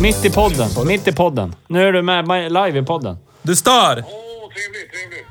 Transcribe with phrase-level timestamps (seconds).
[0.00, 0.68] Mitt i podden.
[0.86, 1.54] Mitt i podden.
[1.66, 3.18] Nu är du med live i podden.
[3.42, 3.72] Du stör!
[4.06, 5.28] Åh, trevligt, trevligt.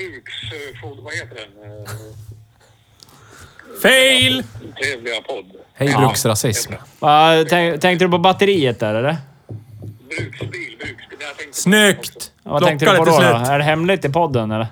[0.00, 0.32] Uh, Uks,
[0.84, 1.72] uh, vad heter den?
[1.72, 1.88] Uh,
[3.82, 4.44] Fail!
[4.82, 5.44] trevliga podd.
[5.74, 6.72] Hej bruksrasism.
[6.98, 9.16] Va, tänk, tänkte du på batteriet där eller?
[10.08, 11.18] Bruksbil, bruksbil.
[11.52, 12.32] Snyggt!
[12.44, 13.24] Ja, Vad tänkte du på det då, då?
[13.24, 14.66] Är det hemligt i podden eller?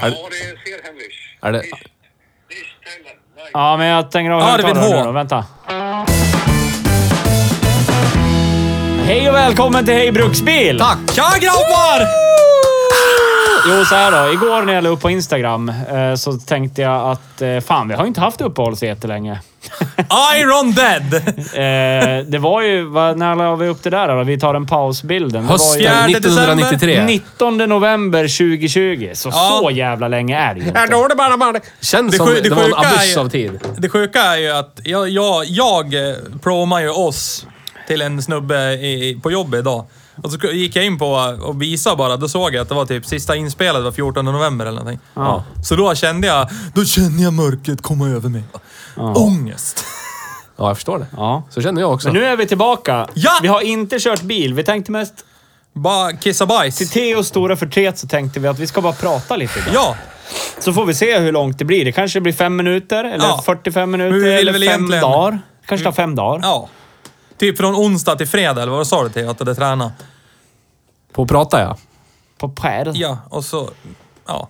[0.00, 1.12] Ja, det ser hemligt.
[1.40, 1.64] Är det-.
[3.52, 4.96] Ja, men jag tänker högtalare H.
[4.96, 5.12] nu då.
[5.12, 5.44] Vänta.
[9.12, 10.78] Hej och välkommen till Hej Bruksbil!
[10.78, 10.98] Tack!
[11.14, 12.06] Tja grabbar!
[13.68, 14.32] Jo, så här då.
[14.32, 17.94] Igår när jag la upp på Instagram eh, så tänkte jag att eh, fan, vi
[17.94, 19.40] har ju inte haft uppehåll så jättelänge.
[20.40, 21.14] Iron Dead!
[21.54, 22.90] Eh, det var ju...
[22.90, 24.24] När la vi upp det där då?
[24.24, 25.42] Vi tar en pausbilden.
[25.46, 27.04] Det var ju Fjärde 1993.
[27.04, 29.10] 19 november 2020.
[29.14, 29.58] Så Ja.
[29.62, 30.86] så jävla länge är det ju inte.
[30.86, 31.60] då det bara bara.
[31.80, 33.60] Känns Det som sju- det, det var en sjuka är abyss ju- av tid.
[33.76, 37.46] Det sjuka är ju att jag, jag, jag eh, promar ju oss
[37.92, 39.84] till en snubbe i, på jobbet idag.
[40.22, 41.06] Och så gick jag in på
[41.42, 44.66] och visade bara, då såg jag att det var typ sista inspelet var 14 november
[44.66, 45.00] eller någonting.
[45.14, 45.44] Ja.
[45.64, 48.42] Så då kände jag, då kände jag mörkret komma över mig.
[48.96, 49.84] Ångest.
[50.56, 51.06] Ja, jag förstår det.
[51.16, 51.42] Ja.
[51.50, 52.08] Så känner jag också.
[52.08, 53.06] Men nu är vi tillbaka.
[53.14, 53.30] Ja!
[53.42, 54.54] Vi har inte kört bil.
[54.54, 55.14] Vi tänkte mest...
[55.72, 56.76] Bara kissa bajs.
[56.76, 59.74] Till Theos stora förtret så tänkte vi att vi ska bara prata lite idag.
[59.74, 59.96] Ja,
[60.58, 61.84] Så får vi se hur långt det blir.
[61.84, 63.42] Det kanske blir fem minuter, eller Ja.
[63.46, 65.38] 45 minuter, Men vi vill eller väl fem egentligen- dagar.
[65.66, 66.40] Kanske tar fem dagar.
[66.42, 66.68] ja.
[67.42, 69.92] Typ från onsdag till fredag, eller vad sa du till att du hade tränat?
[71.12, 71.76] På att prata ja.
[72.38, 72.92] På Per.
[72.94, 73.70] Ja, och så...
[74.26, 74.48] Ja.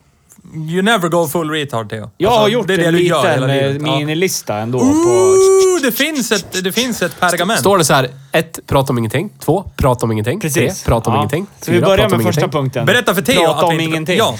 [0.54, 2.10] You never go full retard, Theo.
[2.18, 3.76] Jag har Alltså, gjort det är det en du gör liten hela eh.
[3.76, 3.96] Ja.
[3.98, 4.84] minilista ändå på...
[4.84, 7.60] Ooh, det finns ett, det finns ett pergament.
[7.60, 9.30] Står det så här, ett, prata om ingenting.
[9.38, 10.40] Två, prata om ingenting.
[10.40, 10.82] Precis.
[10.82, 11.20] Tre, prata om Ja.
[11.20, 11.46] ingenting.
[11.60, 12.60] Så vi Fyra, börjar prata om med första ingenting.
[12.60, 12.86] punkten.
[12.86, 13.94] Berätta för Theo Prata att om vi inte...
[13.94, 14.18] ingenting.
[14.18, 14.34] Ja,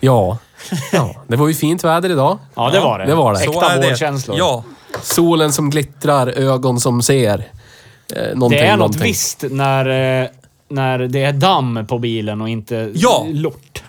[0.00, 0.38] Ja.
[0.92, 1.14] ja.
[1.28, 2.38] Det var ju fint väder idag.
[2.54, 3.04] Ja, det var det.
[3.06, 3.38] det var det.
[3.38, 3.88] så Äkta är det.
[3.88, 4.38] vårkänslor.
[4.38, 4.64] Ja.
[5.02, 7.48] Solen som glittrar, ögon som ser.
[8.16, 9.02] Eh, någonting, Det är något någonting.
[9.02, 9.86] visst när,
[10.22, 10.28] eh,
[10.68, 13.26] när det är damm på bilen och inte Ja.
[13.30, 13.82] lort.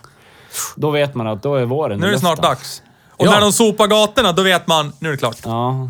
[0.76, 2.82] Då vet man att då är våren Nu är i det snart dags.
[3.10, 3.30] Och Ja.
[3.30, 5.36] när de sopar gatorna, då vet man, nu är det klart.
[5.44, 5.88] Ja.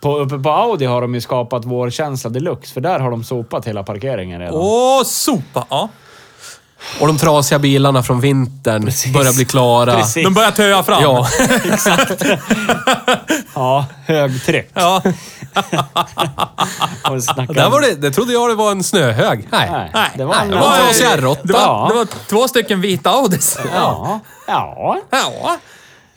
[0.00, 3.66] På, uppe på Audi har de ju skapat vårkänsla deluxe, för där har de sopat
[3.66, 4.54] hela parkeringen redan.
[4.60, 5.66] Åh, sopa!
[5.70, 5.88] Ja.
[7.00, 9.12] Och de trasiga bilarna från vintern Precis.
[9.12, 9.96] börjar bli klara.
[9.96, 10.24] Precis.
[10.24, 11.02] De börjar töa fram.
[11.02, 11.26] Ja.
[13.54, 14.70] Ja, högtryck.
[14.74, 15.02] Ja.
[17.48, 19.48] Där var det, det trodde jag det var en snöhög.
[19.50, 19.68] Nej.
[19.72, 20.50] Nej, Nej, det var en...
[20.50, 21.52] det var en trasig det, R8.
[21.52, 21.86] var, Ja.
[21.90, 23.58] det var två stycken vita Audis.
[23.74, 24.20] Ja.
[24.46, 24.98] Ja.
[25.10, 25.56] Ja.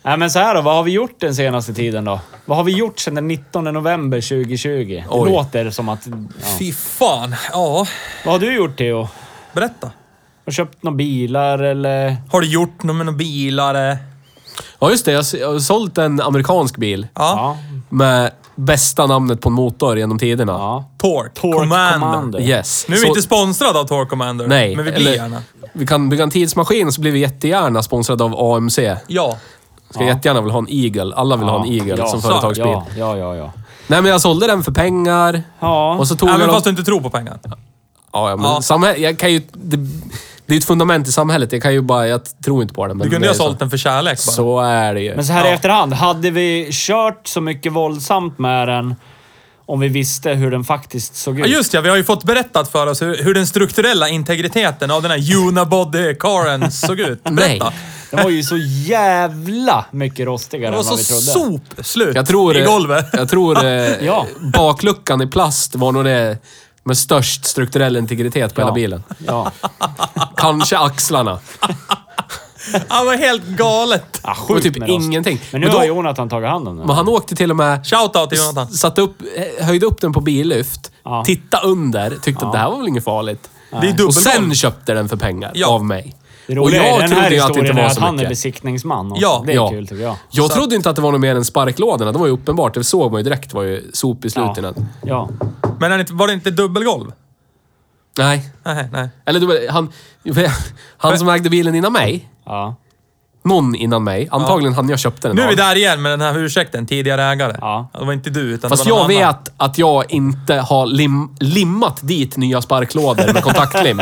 [0.04, 0.62] Nej, men så här då.
[0.62, 2.20] Vad har vi gjort den senaste tiden då?
[2.46, 4.70] Vad har vi gjort sedan den 19 november 2020?
[4.88, 5.32] Det Oj.
[5.32, 6.08] låter som att...
[6.08, 6.14] Ja.
[6.60, 7.36] Fy fan.
[7.54, 7.88] Ja,
[8.26, 9.08] Vad har du gjort, Theo?
[9.54, 9.92] berätta.
[10.50, 12.18] Har du köpt några bilar eller?
[12.32, 13.98] Har du gjort något med några bilar?
[14.80, 15.12] Ja, just det.
[15.12, 17.58] Jag har s- jag har sålt en amerikansk bil Ja.
[17.90, 20.52] Med bästa namnet på en motor genom tiderna.
[20.52, 20.90] ja.
[20.98, 22.00] Torque, Torque Commander.
[22.00, 22.40] Commander.
[22.42, 22.86] Yes.
[22.90, 24.48] Nu är vi Så- inte sponsrade av Torque Commander.
[24.48, 24.76] Nej.
[24.76, 25.42] Men vi blir eller- gärna.
[25.74, 28.96] Vi kan bygga en tidsmaskin så blir vi jättegärna sponsrade av AMC.
[29.08, 29.38] Ja.
[29.90, 31.16] Ska jättegärna vilja ha en Eagle.
[31.16, 32.66] Alla vill ha en Eagle ja, som så- företagsbil.
[32.68, 33.36] Ja, ja, ja.
[33.36, 33.52] ja.
[33.88, 35.44] Nej, men jag sålde den för pengar.
[35.60, 35.96] ja.
[35.96, 36.80] Och så tog Även jag fast du dem...
[36.80, 37.40] inte tror på pengar.
[38.14, 38.62] Ja, ja, men Ja.
[38.62, 39.02] Samhäll...
[39.02, 39.42] jag kan ju...
[39.54, 39.78] Det...
[40.50, 41.52] det är ett fundament i samhället.
[41.52, 42.08] Jag kan ju bara...
[42.08, 42.94] Jag tror inte på det.
[42.94, 44.32] Men Du kunde det ju är ha sålt den för kärlek så.
[44.32, 44.36] bara.
[44.36, 45.16] Så är det ju.
[45.16, 48.96] Men så här i efterhand, hade vi kört så mycket våldsamt med den
[49.66, 51.46] om vi visste hur den faktiskt såg ut?
[51.48, 51.82] Ja, just ja.
[51.82, 55.18] Vi har ju fått berättat för oss hur, hur den strukturella integriteten av den här
[55.36, 57.20] Unabody-caren såg ut.
[57.24, 57.36] Nej.
[57.60, 57.74] Berätta.
[58.12, 61.22] Den var ju så jävla mycket rostigare Det än vad vi trodde.
[61.76, 63.06] sopslut Jag tror, i eh, golvet.
[63.14, 63.72] Jag tror eh,
[64.06, 64.26] Ja.
[64.54, 66.38] bakluckan i plast var nog det
[66.84, 68.66] med störst strukturell integritet på Ja.
[68.66, 69.04] hela bilen.
[69.28, 69.52] Ja.
[70.38, 71.40] Kanske axlarna.
[72.88, 74.20] Han var helt galet.
[74.24, 75.40] Ja, Det var typ ingenting.
[75.52, 76.88] Men nu Men då- har Jonathan tagit hand om den.
[76.88, 77.86] Men han åkte till och med...
[77.88, 78.68] Shoutout till Jonathan.
[78.68, 79.18] Satte upp,
[79.62, 81.24] höjde upp den på billyft, Ja.
[81.26, 83.50] titta under, tyckte att det här var väl inget farligt.
[83.82, 85.68] Det är Och sen köpte den för pengar Ja.
[85.68, 86.16] av mig.
[86.48, 88.14] Det roliga jag den trodde ju att det inte var är att så han är
[88.14, 88.30] mycket.
[88.30, 89.22] besiktningsman också.
[89.22, 89.44] Ja.
[89.46, 89.70] det är Ja.
[89.70, 90.16] kul tycker jag.
[90.32, 92.12] Jag Så- trodde inte att det var något mer än sparklådorna.
[92.12, 92.74] Det var ju uppenbart.
[92.74, 93.50] Det såg man ju direkt.
[93.50, 94.88] Det var ju sop i slutändan.
[95.06, 95.30] Ja.
[95.80, 97.12] Men det inte, var det inte dubbelgolv?
[98.18, 98.50] Nej.
[98.64, 99.10] Nej, nej.
[99.26, 99.92] Eller du, han,
[100.98, 102.30] han som ägde bilen innan mig.
[102.46, 102.76] Ja.
[103.44, 104.28] Någon innan mig.
[104.32, 105.50] Antagligen han jag köpte den Nu är av.
[105.50, 106.86] vi där igen med den här ursäkten.
[106.88, 107.58] Tidigare ägare.
[107.62, 107.90] Ja.
[108.00, 109.36] Det var inte du, utan Fast det var någon jag annan.
[109.44, 114.02] vet att jag inte har lim, limmat dit nya sparklådor med kontaktlim.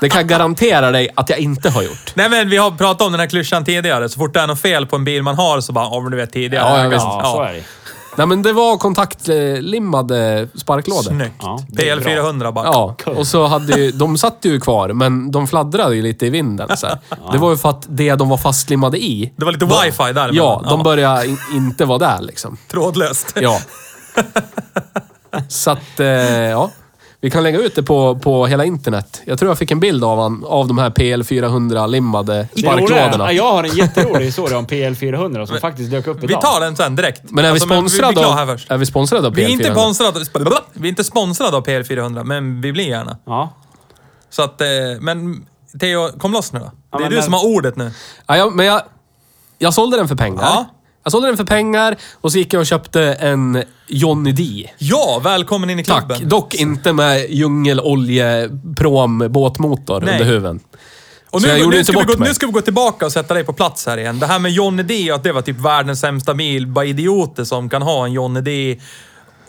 [0.00, 2.12] det kan jag garantera dig att jag inte har gjort.
[2.14, 4.08] Nej men vi har pratat om den här klyschan tidigare.
[4.08, 6.10] Så fort det är något fel på en bil man har så bara, ja men
[6.10, 6.64] du vet tidigare.
[6.64, 6.88] Ja, ja, ägare.
[6.90, 7.04] visst.
[7.04, 7.62] Ja, så är det.
[8.16, 11.02] Nej men det var kontaktlimmade sparklådor.
[11.02, 11.34] Snyggt.
[11.42, 12.04] Ja, det är bra.
[12.12, 12.64] PL400 bara.
[12.66, 16.30] Ja, och så hade ju, de satt ju kvar, men de fladdrade ju lite i
[16.30, 16.76] vinden.
[16.76, 16.98] Så här.
[17.32, 20.30] Det var ju för att det de var fastlimmade i, Det var lite wifi där.
[20.32, 22.56] ja, de började in, inte vara där liksom.
[22.70, 23.32] Trådlöst.
[23.40, 23.58] Ja.
[25.48, 26.70] Så att, eh, ja.
[27.22, 29.22] Vi kan lägga ut det på, på hela internet.
[29.24, 32.86] Jag tror jag fick en bild av, han, av de här PL400-limmade Det roliga är-
[32.86, 33.32] sparklådorna.
[33.32, 36.28] Jag har en jätterolig historia om PL400 som faktiskt dök upp idag.
[36.28, 37.22] Vi tar den sen direkt.
[37.30, 38.70] Men är vi Alltså, men sponsrade vi av, först.
[38.70, 39.36] är vi sponsrade av PL400?
[39.36, 40.20] Vi är, inte sponsrade,
[40.72, 43.16] vi är inte sponsrade av PL400, men vi blir gärna.
[43.26, 43.52] Ja.
[44.30, 44.66] Så att, eh,
[45.00, 45.46] men
[45.80, 46.64] Theo, kom loss nu då.
[46.64, 47.90] Det är men du när- som har ordet nu.
[48.26, 48.82] Ja, jag, men jag,
[49.58, 50.42] jag sålde den för pengar.
[50.42, 50.66] Ja.
[51.10, 54.70] Jag sålde den för pengar och så gick jag och köpte en Johnny D.
[54.78, 56.06] Ja, välkommen in i Tack.
[56.06, 56.28] klubben.
[56.28, 60.12] Dock inte med djungelolje prom båtmotor Nej.
[60.12, 60.60] under huven.
[61.30, 63.52] Och nu, nu, inte ska gå, nu ska vi gå tillbaka och sätta dig på
[63.52, 64.18] plats här igen.
[64.18, 66.66] Det här med Johnny D att det var typ världens sämsta bil.
[66.66, 68.80] Bara idioter som kan ha en Johnny D.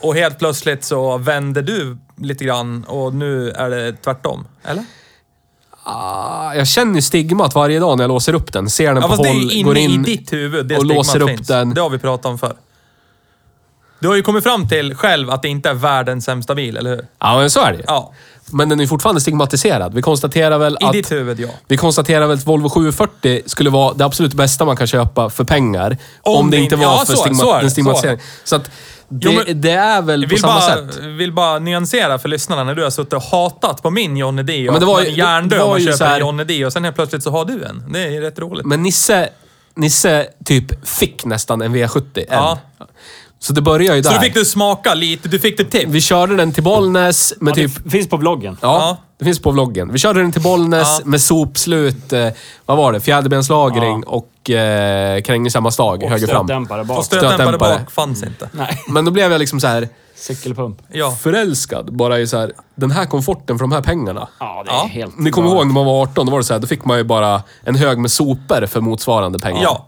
[0.01, 4.47] Och helt plötsligt så vänder du lite grann och nu är det tvärtom.
[4.63, 4.85] Eller?
[5.83, 8.69] Ah, Jag känner ju stigmat varje dag när jag låser upp den.
[8.69, 11.47] Ser den Ja, på håll, går in i ditt huvud det och låser upp finns.
[11.47, 11.73] den.
[11.73, 12.53] Det har vi pratat om förr.
[14.01, 16.89] Du har ju kommit fram till själv att det inte är världens sämsta bil, eller
[16.89, 17.05] hur?
[17.19, 17.83] Ja, men så är det ju.
[17.87, 18.13] Ja.
[18.53, 19.93] Men den är fortfarande stigmatiserad.
[19.93, 20.93] Vi konstaterar väl I att...
[20.93, 21.47] ditt huvud, ja.
[21.67, 25.43] Vi konstaterar väl att Volvo 740 skulle vara det absolut bästa man kan köpa för
[25.43, 25.97] pengar.
[26.21, 28.19] Om, det inte var ja, för så- stigma, så är det, en så stigmatisering.
[28.43, 28.63] Så att
[29.09, 30.61] det, Jo, men- det är väl på vill samma bara,
[30.91, 30.97] sätt.
[31.03, 34.67] vill bara nyansera för lyssnarna när du har suttit och hatat på min Johnny D.
[34.67, 36.95] Och men det var var om man köper här- en Johnny D och sen helt
[36.95, 37.83] plötsligt så har du en.
[37.93, 38.65] Det är rätt roligt.
[38.65, 39.29] Men Nisse,
[39.75, 42.25] Nisse typ fick nästan en V70.
[42.29, 42.57] En.
[43.43, 44.09] Så det börjar ju där.
[44.09, 45.85] Så du fick du smaka lite, du fick det tips.
[45.87, 47.83] Vi körde den till Bollnäs med Ja, typ...
[47.83, 48.57] det finns på vloggen.
[48.61, 48.97] Ja, Ja.
[49.19, 49.91] det finns på vloggen.
[49.93, 51.05] Vi körde den till Bollnäs Ja.
[51.05, 52.27] med sopslut, eh,
[52.65, 52.99] vad var det?
[53.01, 54.09] Fjäderbenslagring Ja.
[54.11, 56.45] och eh, Krängesammarstag höger fram.
[56.47, 57.05] Stötdämpare Och bak.
[57.05, 57.79] stötdämpare Stötdämpare.
[57.79, 58.49] bak fanns inte.
[58.51, 58.83] Nej.
[58.87, 60.77] Men då blev jag liksom så här Cykelpump.
[60.93, 61.11] Ja.
[61.11, 64.27] förälskad bara i så här, den här komforten för de här pengarna.
[64.39, 64.89] Ja, det är Ja.
[64.91, 65.19] helt...
[65.19, 66.97] Ni kommer ihåg när man var 18, då var det så här, då fick man
[66.97, 69.63] ju bara en hög med sopor för motsvarande pengar.
[69.63, 69.87] Ja.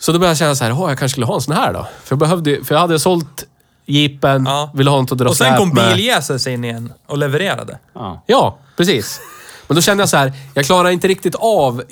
[0.00, 1.72] Så då började jag känna så här, "Åh, jag kanske skulle ha en sån här
[1.72, 1.78] då.
[2.04, 3.44] För jag, behövde, för jag hade sålt
[3.86, 4.70] jeepen, Ja.
[4.74, 5.94] ville ha något att dra Och sen kom med.
[5.94, 7.78] Biljäses in igen och levererade.
[7.94, 8.22] Ja.
[8.26, 9.20] Ja, precis.
[9.66, 11.82] Men då kände jag så här, jag klarar inte riktigt av...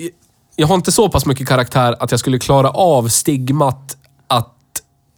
[0.57, 3.97] Jag har inte så pass mycket karaktär att jag skulle klara av stigmat
[4.29, 4.55] att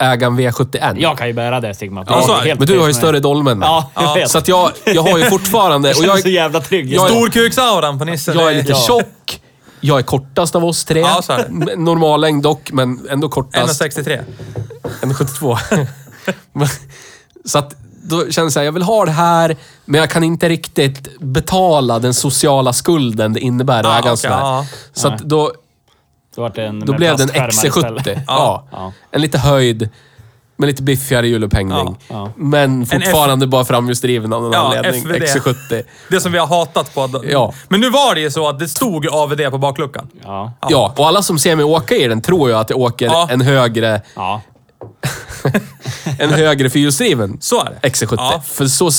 [0.02, 0.94] äga en V71.
[0.98, 2.06] Jag kan ju bära det stigmat.
[2.10, 2.48] Ja, Det är så är det.
[2.48, 3.60] helt men du har ju större dolmen.
[3.62, 4.30] Ja, jag vet.
[4.30, 5.88] Så att jag, jag har ju fortfarande...
[5.88, 6.92] Jag Och känner jag, så jävla trygg.
[6.92, 8.32] jag är- Storkuksauran på Nisse.
[8.32, 8.76] jag är lite Ja.
[8.86, 9.02] tjock.
[9.80, 11.00] Jag är kortast av oss tre.
[11.00, 11.32] Ja, så.
[11.76, 13.82] Normal längd dock, men ändå kortast.
[13.82, 14.20] 1,63.
[15.02, 15.58] 1,72.
[16.52, 16.68] Men-
[17.44, 21.18] så att då känner jag jag vill ha det här, men jag kan inte riktigt
[21.20, 24.38] betala den sociala skulden det innebär att Ah, äga en sån här.
[24.40, 24.66] ja.
[24.92, 25.52] Så att då,
[26.34, 28.06] Då, vart det en då blev det en plastskärmar istället.
[28.18, 28.22] XC70.
[28.26, 28.64] Ja.
[28.72, 28.92] Ja.
[29.10, 29.88] En lite höjd,
[30.60, 31.76] med lite biffigare hjulupphängning.
[31.76, 32.32] Ja, ja.
[32.36, 35.02] Men fortfarande bara framhjulsdriven av någon Ja, anledning.
[35.02, 35.22] FVD.
[35.22, 35.82] XC70.
[36.10, 37.22] Det som vi har hatat på.
[37.28, 37.52] Ja.
[37.68, 40.08] Men nu var det ju så att det stod AVD på bakluckan.
[40.24, 40.52] Ja.
[40.68, 40.94] Ja.
[40.96, 43.28] och alla som ser mig åka i den tror ju att jag åker Ja.
[43.30, 44.40] en högre, Ja.
[46.18, 47.88] en högre fyrhjulsdriven Så är det.
[47.88, 48.14] XC70.
[48.16, 48.42] Ja.
[48.46, 48.90] För så...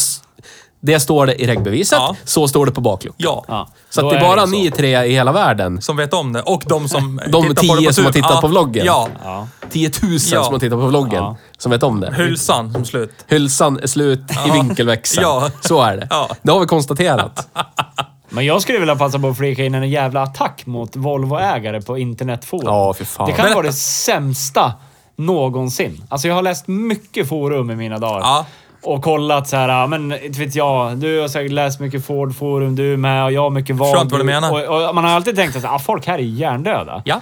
[0.83, 2.15] Det står det i regbeviset, Ja.
[2.23, 3.15] så står det på bakluckan.
[3.17, 3.43] Ja.
[3.47, 3.67] ja.
[3.89, 5.81] Så det är bara ni tre i hela välden.
[5.81, 6.41] Som vet om det.
[6.41, 8.41] Och de som De tittar på det tio på som har tittat ja.
[8.41, 8.85] på vloggen.
[8.85, 9.07] Ja.
[9.23, 9.47] Ja.
[9.71, 10.43] 10 000 Ja.
[10.43, 11.35] som har tittat på vloggen, Ja.
[11.57, 12.13] som vet om det.
[12.17, 13.11] Hylsan som slut.
[13.27, 15.23] Hylsan är slut i vinkelväxeln.
[15.27, 15.49] Ja.
[15.61, 16.07] Så är det.
[16.09, 16.29] Ja.
[16.41, 17.47] Det har vi konstaterat.
[18.29, 21.97] Men jag skulle vilja passa på att flika in en jävla attack mot Volvo-ägare på
[21.97, 22.65] internetforum.
[22.65, 23.25] Ja, för fan.
[23.27, 23.55] Det kan Berätta.
[23.55, 24.73] vara det sämsta
[25.17, 26.03] någonsin.
[26.09, 28.19] Alltså jag har läst mycket forum i mina dagar.
[28.19, 28.45] Ja.
[28.83, 32.97] Och kollat så här, men inte vet jag, du har säkert läst mycket Ford-forum, du
[32.97, 33.87] med och jag har mycket VAG.
[33.87, 34.69] Förstår inte vad du menar.
[34.69, 37.01] Och, och man har alltid tänkt att ah, folk här är hjärndöda.
[37.05, 37.21] Ja.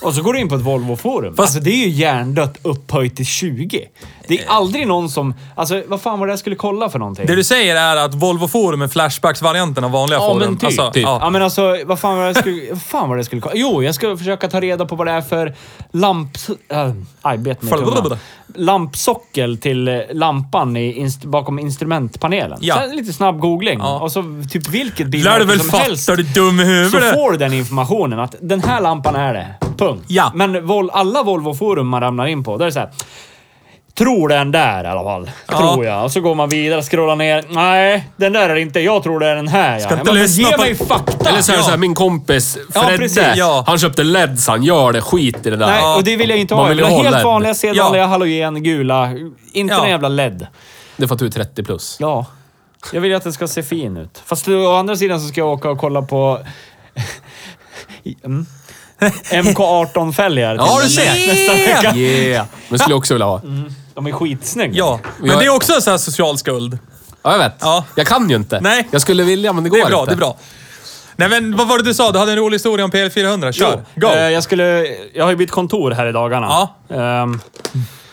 [0.00, 1.34] Och så går du in på ett Volvo-forum.
[1.38, 3.88] Alltså det är ju hjärndött upphöjt till 20.
[4.28, 5.34] Det är aldrig någon som...
[5.54, 7.26] Alltså vad fan var det jag skulle kolla för någonting?
[7.26, 10.38] Det du säger är att Volvo Forum är Flashbacks-varianten av vanliga Ja, forum.
[10.38, 10.64] men typ.
[10.66, 11.02] Alltså, typ.
[11.02, 11.18] Ja.
[11.22, 11.30] Ja.
[11.30, 12.62] men alltså, vad fan var det jag skulle...
[12.70, 13.54] vad fan var det jag skulle kolla?
[13.56, 15.54] Jo, jag ska försöka ta reda på vad det är för
[15.92, 16.30] lamp...
[16.68, 16.90] Äh,
[17.22, 18.18] aj, bet mig.
[18.56, 22.58] Lampsockel till eh, lampan i inst bakom instrumentpanelen.
[22.62, 22.74] Ja.
[22.74, 23.78] Så här, lite snabb googling.
[23.78, 24.00] Ja.
[24.00, 26.06] Och så typ vilket bilmärke väl som fatta, helst.
[26.06, 27.14] du dum i Så huvudet?
[27.14, 29.46] får du den informationen att den här lampan är det.
[29.78, 30.04] Punkt.
[30.08, 30.32] Ja.
[30.34, 32.90] Men Vol alla Volvo-forum man ramlar in på, då är det så här.
[33.98, 35.30] Tror den där i alla fall.
[35.48, 35.58] Ja.
[35.58, 36.04] Tror jag.
[36.04, 37.44] Och så går man vidare, scrollar ner.
[37.48, 38.80] Nej, den där är det inte.
[38.80, 39.78] Jag tror det är den här.
[39.78, 39.98] Ska ja.
[40.00, 41.28] inte lyssna ge på- mig fakta!
[41.28, 41.64] Eller så är det Ja.
[41.64, 43.34] så här, min kompis Fredde.
[43.36, 43.64] Ja.
[43.66, 45.00] han köpte LEDs, han gör det.
[45.00, 45.66] Skit i det där.
[45.66, 46.68] Nej, och det vill jag inte Man ha.
[46.70, 47.24] Jag vill ha helt LED.
[47.24, 48.08] vanliga, sedvanliga Ja.
[48.08, 49.10] halogen, gula.
[49.52, 49.84] Inte Ja.
[49.84, 50.46] en jävla LED.
[50.96, 51.96] Det är för att du är 30 plus.
[52.00, 52.26] Ja.
[52.92, 54.22] Jag vill ju att den ska se fin ut.
[54.26, 56.38] Fast å andra sidan så ska jag åka och kolla på...
[58.24, 58.46] mm.
[59.30, 60.54] MK18-fälgar.
[60.56, 61.04] Ja, du ser.
[61.04, 61.96] Nästa vecka.
[61.96, 62.46] Yeah!
[62.68, 63.40] Men skulle jag också vilja ha.
[63.96, 64.74] De är skitsnygga.
[64.74, 66.78] Ja, men Jag- det är också en sån här social skuld.
[67.22, 67.54] Ja, jag vet.
[67.60, 67.84] Ja.
[67.94, 68.60] Jag kan ju inte.
[68.60, 68.88] Nej.
[68.90, 70.10] Jag skulle vilja, men det går Det är bra, inte.
[70.10, 70.36] det är bra.
[71.16, 72.12] Nej men vad var det du sa?
[72.12, 73.52] Du hade en rolig historia om PL400.
[73.52, 73.80] Kör!
[73.94, 74.06] Go!
[74.06, 74.86] Eh, jag skulle...
[75.14, 76.46] Jag har ju bytt kontor här i dagarna.
[76.46, 76.96] Ja.
[76.96, 77.40] Ehm,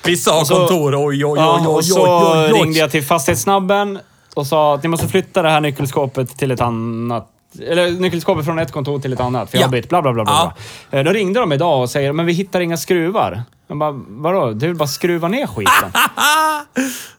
[0.05, 0.95] Vissa har så- kontor.
[0.95, 2.61] Oj, oj, oj, ja, oj, och oj, så oj, oj.
[2.61, 3.99] ringde jag till Fastighetssnabben
[4.33, 7.29] och sa att ni måste flytta det här nyckelskåpet till ett annat...
[7.69, 9.67] Eller nyckelskåpet från ett kontor till ett annat, för jag Ja.
[9.67, 9.89] har bytt.
[9.89, 10.23] Bla, bla, bla.
[10.23, 10.53] bla.
[10.91, 10.97] Ja.
[10.99, 13.43] Eh, Då ringde de idag och säger men vi hittar inga skruvar.
[13.67, 14.51] Jag bara, vadå?
[14.51, 15.91] Du vill bara skruva ner skiten?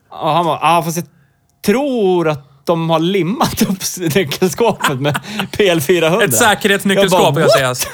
[0.09, 1.07] och han bara, ja fast jag
[1.67, 3.79] tror att de har limmat upp
[4.15, 5.21] nyckelskåpet med
[5.53, 6.23] PL400.
[6.23, 7.87] Ett säkerhetsnyckelskåp Jag sägas.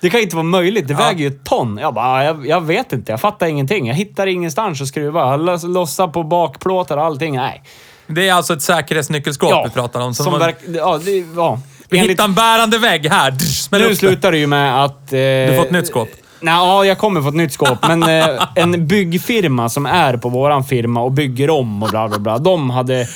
[0.00, 0.88] Det kan inte vara möjligt.
[0.88, 0.98] Det Ja.
[0.98, 1.78] väger ju ett ton.
[1.82, 3.12] Jag bara, jag, jag vet inte.
[3.12, 3.86] Jag fattar ingenting.
[3.86, 5.30] Jag hittar ingenstans att skruva.
[5.30, 7.36] Jag loss- lossar på bakplåtar och allting.
[7.36, 7.62] Nej.
[8.06, 10.14] Det är alltså ett säkerhetsnyckelskåp vi pratar om.
[10.14, 11.60] Som man- verk, ja, det, ja.
[11.88, 13.30] Vi Enligt- hittar en bärande vägg här.
[13.30, 15.12] Drr, nu slutar det ju med att...
[15.12, 16.08] Eh, Du får ett nytt skåp.
[16.42, 17.78] Nej, ja, jag kommer få ett nytt skåp.
[17.88, 22.18] Men eh, en byggfirma som är på våran firma och bygger om och bla bla
[22.18, 22.38] bla.
[22.38, 23.06] De hade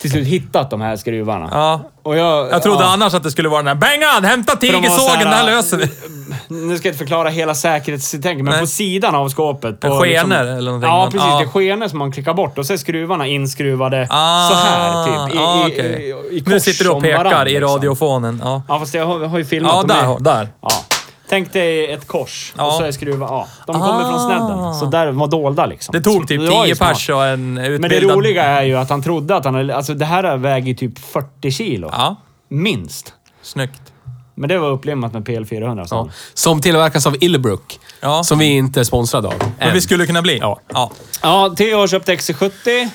[0.00, 1.48] till slut hittat de här skruvarna.
[1.52, 1.80] Ja.
[2.02, 2.92] Och jag, Jag trodde ja.
[2.92, 4.24] annars att det skulle vara den här Bengan!
[4.24, 5.88] Hämta För de tigersågen, det här här, löser vi.
[6.48, 8.60] Nu ska jag inte förklara hela säkerhetstänket, men Nej.
[8.60, 9.80] på sidan av skåpet.
[9.80, 10.90] På En skener eller någonting.
[10.90, 11.20] Ja, precis.
[11.30, 11.38] Ja.
[11.38, 15.04] Det är skenor som man klickar bort och så är skruvarna inskruvade Ah, så här,
[15.26, 15.34] typ.
[15.34, 16.14] I, ah, i, okej.
[16.32, 17.70] i, i Nu kors sitter du och pekar varandra, i liksom.
[17.76, 18.40] radiofonen.
[18.44, 20.08] Ja, Ja, fast jag har, har ju filmat ja där.
[20.08, 20.48] med- där.
[20.62, 20.70] Ja.
[21.30, 22.66] Tänk dig ett kors Ja.
[22.66, 23.26] och så är skruvar...
[23.28, 24.10] Ja, de kommer Ah.
[24.10, 24.74] från snedden.
[24.74, 25.92] Så där var dolda liksom.
[25.92, 26.88] Det tog typ Så var ju 10 smart.
[26.92, 27.80] pers och en utbildad...
[27.80, 29.70] Men det roliga är ju att han trodde att han.
[29.70, 31.88] Alltså det här väger typ 40 kilo.
[31.92, 32.16] Ja,
[32.48, 33.14] Minst.
[33.42, 33.80] snyggt.
[34.34, 35.84] Men det var upplimmat med PL400.
[35.86, 35.94] Så.
[35.94, 36.08] Ja.
[36.34, 37.78] Som tillverkas av Illbrook.
[38.00, 38.22] Ja.
[38.24, 39.34] Som vi inte är sponsrade av.
[39.58, 39.74] Men Än.
[39.74, 40.38] vi skulle kunna bli.
[40.38, 40.60] Ja.
[40.72, 40.90] ja.
[41.22, 42.88] Ja, Theo har köpt XC70.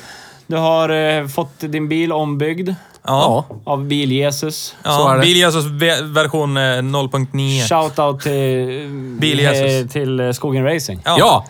[0.47, 2.69] Du har eh, fått din bil ombyggd
[3.07, 3.45] Ja.
[3.63, 4.75] Av Bil-Jesus.
[4.83, 4.91] ja.
[4.97, 5.21] Så är det.
[5.21, 7.67] Bil-Jesus ve- version eh, 0.9.
[7.67, 8.87] Shoutout till,
[9.19, 9.71] Bil-Jesus.
[9.85, 11.01] eh, till eh, Skogen Racing.
[11.05, 11.15] Ja.
[11.19, 11.45] Ja.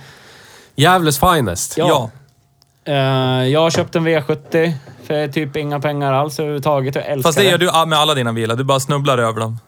[0.76, 1.78] Gävles finest.
[1.78, 1.88] Ja.
[1.88, 2.94] Ja.
[2.94, 4.74] Eh, jag har köpt en V70
[5.08, 6.96] för typ inga pengar alls överhuvudtaget.
[6.96, 7.68] Jag älskar Fast det gör den.
[7.84, 8.56] du med alla dina bilar.
[8.56, 9.60] Du bara snubblar över dem.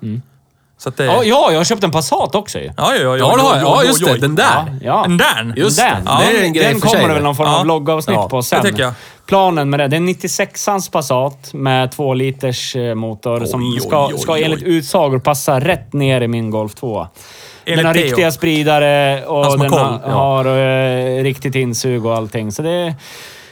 [0.79, 1.05] Så att det...
[1.05, 2.65] Ja, ja, jag har köpt en Passat också ju.
[2.77, 3.17] Ja, ja, ja.
[3.17, 3.63] Ja, det har jag.
[3.65, 4.17] Ja, just det.
[4.17, 4.79] Den där.
[4.81, 5.01] Ja.
[5.07, 5.53] Den där?
[5.57, 6.05] Just den.
[6.05, 6.11] det.
[6.31, 7.63] Det är en grej den för kommer det väl någon form av Ja.
[7.63, 8.61] vloggavsnitt Ja, på sen.
[8.63, 8.93] det tycker jag.
[9.27, 13.79] Planen med det, det är en 96ans Passat med 2 liters eh, motor som oj,
[13.79, 14.43] ska, oj, ska oj.
[14.43, 16.97] enligt utsagor passa rätt ner i min Golf 2.
[16.99, 18.03] Den Enligt har Theo.
[18.03, 20.11] riktiga spridare och som har den har, ja.
[20.11, 22.51] har eh, riktigt insug och allting.
[22.51, 22.95] Så det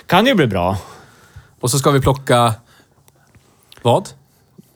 [0.06, 0.78] kan ju bli bra.
[1.60, 2.54] Och så ska vi plocka...
[3.82, 4.10] Vad?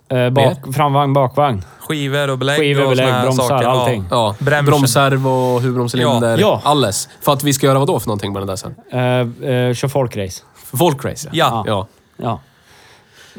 [0.09, 1.65] Eh, bak, framvagn, bakvagn.
[1.79, 3.63] Skivor och belägg Skivor, och belägg, här bromsar, saker.
[3.63, 3.69] Ja.
[3.69, 4.05] allting.
[4.11, 4.65] Ja, Bremsen.
[4.65, 6.37] bromsserv och huvudbromscylinder.
[6.37, 6.61] Ja.
[6.63, 6.69] Ja.
[6.69, 7.09] Alles.
[7.21, 8.75] För att vi ska göra vad då för någonting med den där sen?
[8.91, 10.43] Eh, eh, kör folkrace.
[10.77, 11.63] Folkrace, Ja.
[11.67, 11.87] ja.
[12.17, 12.39] Ja.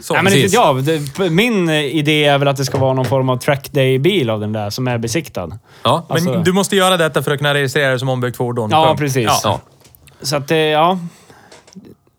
[0.00, 0.54] Så, Nej, men inte precis.
[0.54, 0.84] jag.
[1.18, 4.40] Det, min eh, idé är väl att det ska vara någon form av trackday-bil av
[4.40, 5.58] den där som är besiktad.
[5.82, 6.04] Ja.
[6.08, 8.70] Men Alltså- du måste göra detta för att kunna registrera det som ombyggt fordon.
[8.72, 8.99] Ja, Punkt.
[8.99, 9.25] precis.
[9.26, 9.40] Ja.
[9.44, 9.60] ja.
[10.22, 10.99] Så att det, ja...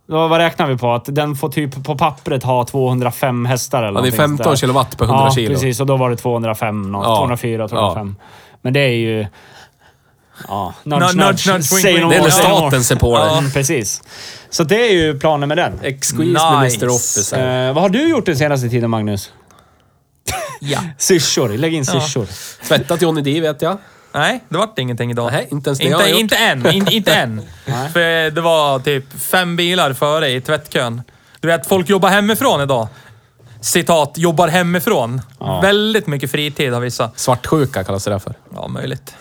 [0.07, 0.91] Då, vad räknar vi på?
[0.93, 4.43] Att den får typ på pappret ha 205 hästar eller Ja, det är någonting 15
[4.43, 4.55] sådär.
[4.55, 5.53] kilowatt per 100 ja, kilo.
[5.53, 5.79] precis.
[5.79, 7.17] Och då var det 205, nå- Ja.
[7.17, 8.15] 204, 205.
[8.61, 9.25] Men det är ju...
[10.47, 11.47] Ja, nudge, Nudge, nudge.
[11.51, 12.31] nudge, Say no more, more.
[12.31, 13.29] staten ser på det.
[13.29, 14.01] Mm, precis.
[14.49, 15.79] Så det är ju planen med den.
[15.83, 16.75] Excuse me Nice.
[16.85, 17.67] Mr Officer.
[17.67, 19.31] Eh, vad har du gjort den senaste tiden, Magnus?
[20.59, 20.79] Ja.
[20.97, 21.49] Syrsor.
[21.49, 22.01] Lägg in Ja.
[22.01, 22.27] syrsor.
[22.67, 23.77] Tvättat Johnny D vet jag.
[24.13, 25.31] Nej, det vart ingenting idag.
[25.31, 26.19] Nej, inte ens det har inte, jag gjort.
[26.19, 26.67] inte än.
[26.71, 27.41] In, inte än.
[27.93, 31.01] För det var typ fem bilar före i tvättkön.
[31.39, 32.87] Du vet, folk jobbar hemifrån idag.
[33.61, 35.21] Citat, jobbar hemifrån.
[35.61, 37.11] Väldigt mycket fritid har vissa.
[37.15, 38.33] Svartsjuka kallas det där för.
[38.55, 39.15] Ja, möjligt.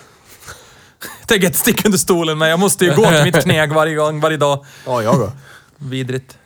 [1.27, 4.21] Tänker inte sticka under stolen, men jag måste ju gå till mitt kneg varje gång,
[4.21, 4.65] varje dag.
[4.87, 5.33] Ja, jag då.
[5.79, 6.39] Vidrigt.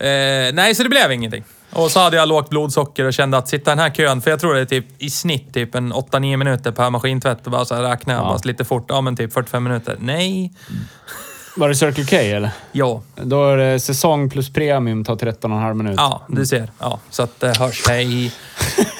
[0.00, 0.06] Eh,
[0.54, 3.70] nej, så det blev ingenting Och så hade jag lågt blodsocker och kände att sitta
[3.70, 6.36] i den här kön, för jag tror det är typ i snitt typ en 8-9
[6.36, 7.44] minuter per maskintvätt.
[7.44, 8.20] Och bara så här jag Ja.
[8.20, 8.84] bara lite fort.
[8.88, 9.96] Ja, men typ 45 minuter.
[10.00, 10.52] Nej.
[11.56, 12.50] Var det Circle K eller?
[12.72, 13.02] Ja.
[13.16, 16.02] Då är det säsong plus premium tar 13,5 minuter.
[16.02, 16.70] Ja, du ser.
[16.78, 17.82] Ja, så att det hörs.
[17.88, 18.32] Hej.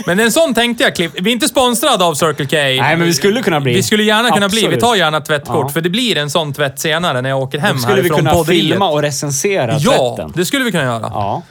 [0.07, 1.13] Men en sån tänkte jag, Klipp.
[1.21, 2.57] Vi är inte sponsrade av Circle K.
[2.57, 3.75] Nej, men vi skulle kunna bli.
[3.75, 4.61] Vi skulle gärna kunna bli.
[4.61, 4.81] Vi Absolut.
[4.85, 5.69] tar gärna tvättkort, Ja.
[5.69, 8.19] för det blir en sån tvätt senare när jag åker hem Då skulle vi härifrån
[8.19, 8.63] kunna podderiet.
[8.67, 10.33] filma och recensera Ja, tvätten.
[10.37, 11.11] det skulle vi kunna göra.
[11.15, 11.43] Ja.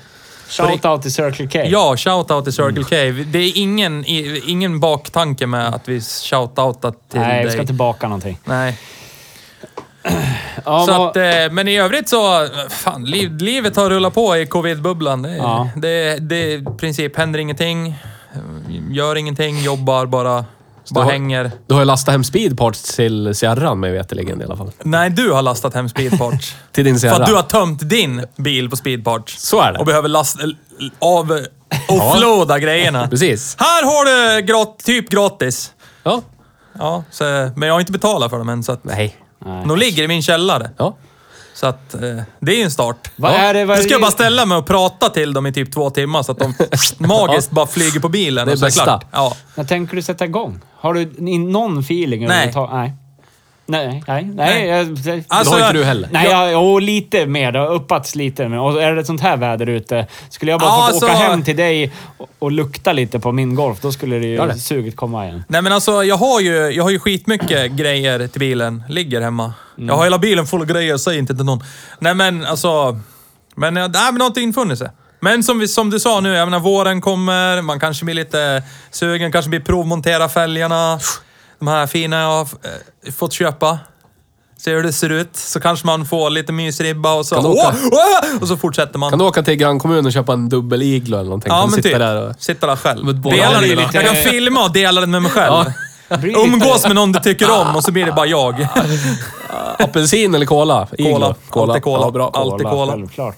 [0.50, 1.60] Shout-out till Circle K.
[1.70, 3.24] Ja, shoutout till Circle K.
[3.32, 4.04] Det är ingen,
[4.48, 7.52] ingen baktanke med att vi shoutoutat till Nej, vi dig.
[7.52, 8.38] ska inte baka någonting.
[8.46, 8.78] Nej.
[10.66, 14.38] Ja, Så vad- att, eh, men i övrigt så, fan, liv, livet har rullat på
[14.38, 15.22] i covid-bubblan.
[15.22, 15.70] Det, Ja.
[15.76, 17.96] det, det i princip händer ingenting,
[18.92, 20.46] gör ingenting, jobbar bara,
[20.92, 21.52] bara har- hänger.
[21.68, 24.72] Du har ju lastat hem speedparts till Sierran mig veterligen i alla fall.
[24.84, 26.56] Nej, du har lastat hem speedparts.
[26.72, 27.16] Till din För Sierra.
[27.16, 29.40] att du har tömt din bil på speedparts.
[29.42, 29.80] Så är det.
[29.80, 30.40] Och behöver lasta,
[31.00, 31.40] av,
[31.90, 33.08] offloada grejerna.
[33.10, 33.56] Precis.
[33.60, 34.06] Här har
[34.40, 35.72] du grat, typ gratis.
[36.04, 36.22] Ja.
[36.80, 37.24] Ja, så,
[37.56, 39.16] men jag har inte betalat för dem än, så att Nej.
[39.40, 39.64] Nej.
[39.68, 40.70] de ligger i min källare.
[40.78, 40.96] Ja.
[41.54, 42.00] Så att eh,
[42.40, 43.12] det är ju en start.
[43.16, 43.36] Vad ja.
[43.38, 45.74] är det- vad Nu ska jag bara ställa mig och prata till dem i typ
[45.74, 46.54] två timmar så att de
[47.08, 48.46] magiskt bara flyger på bilen.
[48.46, 48.84] Det är och så bästa.
[48.84, 49.06] klart.
[49.12, 49.34] Ja.
[49.56, 50.60] När tänker du sätta igång?
[50.76, 52.54] Har du någon feeling Nej.
[52.72, 52.94] Nej.
[53.68, 54.68] Nej, nej, nej.
[54.68, 56.10] Jag, jag, Alltså, det har inte du heller.
[56.12, 57.52] Nej, jag, jo, lite mer.
[57.52, 58.48] Det har uppats lite.
[58.50, 58.60] mer.
[58.60, 61.24] Och är det ett sånt här väder ute, skulle jag bara Ja, få åka alltså-
[61.24, 64.48] hem till dig och, och lukta lite på min golf, då skulle det ju Gör
[64.48, 64.54] det.
[64.60, 65.44] suget komma igen.
[65.48, 68.84] Nej men alltså, jag har ju, jag har ju skitmycket grejer till bilen.
[68.90, 69.54] Ligger hemma.
[69.78, 69.90] Mm.
[69.90, 71.64] Jag har hela bilen full av grejer, säg inte till någon.
[72.00, 73.00] Nej men alltså...
[73.56, 74.90] Men, nej, men någonting infunnit sig.
[75.20, 78.64] Men som, vi, som du sa nu, jag menar våren kommer, man kanske blir lite
[78.92, 81.00] sugen, kanske blir provmontera fälgarna.
[81.66, 83.80] De här fina jag har eh, fått köpa.
[84.58, 85.36] Se hur det ser ut.
[85.36, 87.36] Så kanske man får lite mysribba och så...
[87.36, 88.00] Kan du åka- Åh!
[88.34, 88.42] Åh!
[88.42, 89.10] Och så fortsätter man.
[89.10, 91.52] Kan du åka till grannkommunen och köpa en dubbel iglo eller någonting?
[91.52, 91.98] Ja, men sitta typ.
[91.98, 92.36] där och...
[92.40, 93.22] Sitta där själv.
[93.22, 93.80] Dela den.
[93.94, 95.54] Jag kan filma och dela den med mig själv.
[96.10, 96.18] Ja.
[96.46, 98.68] Umgås med någon du tycker om och så blir det bara jag.
[99.80, 100.88] Apelsin eller cola?
[100.98, 101.36] Iglo.
[101.50, 101.74] Cola.
[101.74, 102.04] Alltid cola.
[102.06, 102.32] Ja, bra.
[102.34, 102.92] Alltid cola.
[102.92, 103.36] Självklart.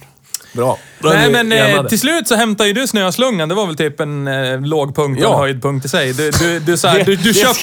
[0.57, 0.77] Bra.
[0.99, 3.49] Då Nej men eh, till slut så hämtar ju du snöslungan.
[3.49, 5.33] Det var väl typ en eh, lågpunkt och Ja.
[5.33, 6.13] en höjdpunkt i sig.
[6.13, 7.57] Du, du, du, så här, du, du, köp,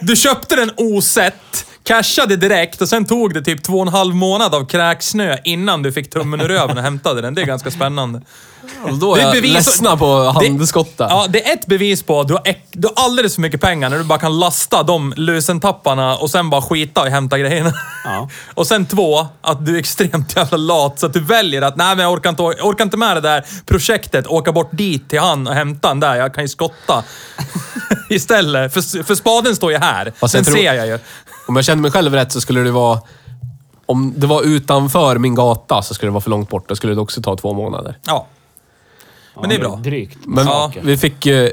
[0.00, 4.14] du köpte den osett, cashade direkt och sen tog det typ två och en halv
[4.14, 7.34] månad av kräksnö innan du fick tummen ur röven och hämtade den.
[7.34, 8.20] Det är ganska spännande.
[8.82, 11.08] Och Då det är är jag bevis- ledsna på handskottar.
[11.10, 13.90] Ja, det är ett bevis på att du har, du har alldeles för mycket pengar
[13.90, 17.72] när du bara kan lasta de lusentapparna och sen bara skita i hämta grejerna.
[18.04, 18.28] Ja.
[18.54, 21.96] Och sen två, att du är extremt jävla lat så att du väljer att nej
[21.96, 25.46] men jag orkar inte, orkar inte med det där projektet, åka bort dit till han
[25.46, 27.02] och hämta den där, jag kan ju skotta.
[28.08, 30.12] Istället, för, för spaden står ju här.
[30.18, 30.98] Fast jag tror- ser jag ju.
[31.50, 33.00] Om jag känner mig själv rätt så skulle det vara...
[33.86, 36.68] Om det var utanför min gata så skulle det vara för långt bort.
[36.68, 37.98] Då skulle det också ta två månader.
[38.06, 38.26] Ja.
[39.40, 39.76] Men det är bra.
[39.76, 40.18] Drygt.
[40.26, 40.72] Men Ja.
[40.82, 41.52] vi fick ju,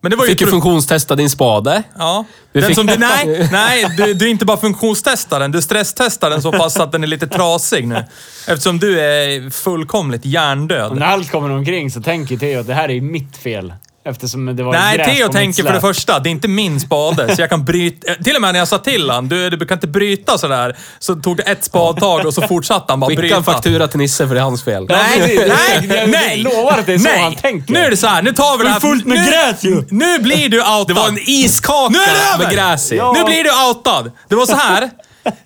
[0.00, 0.30] Men det var ju...
[0.30, 1.82] fick ju pro- funktionstesta din spade.
[1.98, 2.24] Ja.
[2.52, 6.30] Vi Den fick- som du, nej, nej du, du inte bara funktionstestar den, du stresstestar
[6.30, 8.04] den så pass att den är lite trasig nu.
[8.48, 10.96] Eftersom du är fullkomligt Och hjärndöd.
[10.96, 13.74] när allt kommer omkring så tänker Theo att det här är mitt fel.
[14.04, 16.80] Eftersom det var Nej, gräs Theo på tänker för det första, det är inte min
[16.80, 18.14] spade, så jag kan bryta...
[18.14, 21.14] Till och med när jag sa till han, du, du kan inte bryta sådär, så
[21.14, 23.36] tog det ett spadtag och så fortsatte han bara Skicka bryta.
[23.36, 24.86] en faktura till Nisse för det är hans fel.
[24.88, 25.38] Nej, precis.
[25.38, 26.38] nej, Jag- jag nej!
[26.42, 27.22] lovar att det är så nej.
[27.22, 27.72] han tänker.
[27.72, 28.80] Nu är det så här, nu tar vi det här...
[28.80, 29.84] fullt med nu, gräs ju.
[29.90, 30.86] Nu blir du outad.
[30.88, 32.44] Det var en iskaka Nu är det över!
[32.44, 32.96] med gräs i.
[32.96, 33.12] Ja.
[33.12, 34.12] Nu blir du outad.
[34.28, 34.90] Det var så här.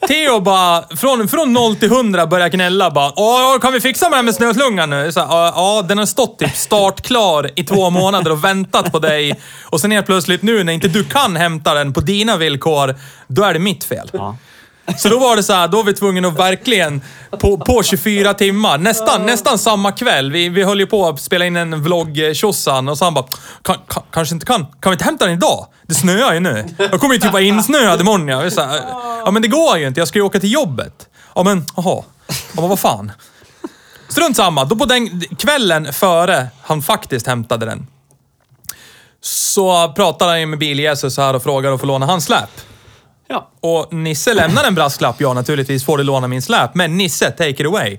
[0.08, 3.12] Theo bara, från, från 0 till 100 börjar gnälla bara.
[3.16, 5.12] Åh, kan vi fixa med det här med snöslungan nu?
[5.12, 8.98] Så här, ja, ja, den har stått typ startklar i två månader och väntat på
[8.98, 9.40] dig.
[9.62, 12.94] Och sen helt plötsligt nu när inte du kan hämta den på dina villkor,
[13.26, 14.10] då är det mitt fel.
[14.12, 14.37] Ja.
[14.99, 18.35] Så då var det så här, då var vi tvungna att verkligen, på, på 24
[18.35, 20.33] timmar, nästan, nästan samma kväll.
[20.33, 23.14] Vi, vi höll ju på att spela in en vlogg, eh, tjosan, och så han
[23.14, 23.27] bara,
[23.62, 25.66] kan, kan, kanske inte kan, kan vi inte hämta den idag?
[25.87, 26.64] Det snöar ju nu.
[26.79, 28.29] Jag kommer ju typ vara insnöad imorgon.
[28.29, 28.81] Jag så här,
[29.25, 31.09] ja men det går ju inte, jag ska ju åka till jobbet.
[31.35, 32.03] Ja men, jaha.
[32.29, 33.12] Ja men vad fan.
[34.09, 37.87] Strunt samma, då på den kvällen före han faktiskt hämtade den.
[39.20, 42.51] Så pratade han ju med bil-Jesus här och frågade att få låna hans släp.
[43.28, 43.48] Ja.
[43.60, 45.16] Och Nisse lämnar en brasklapp.
[45.20, 46.74] Ja, naturligtvis får du låna min släp.
[46.74, 47.98] Men Nisse, take it away.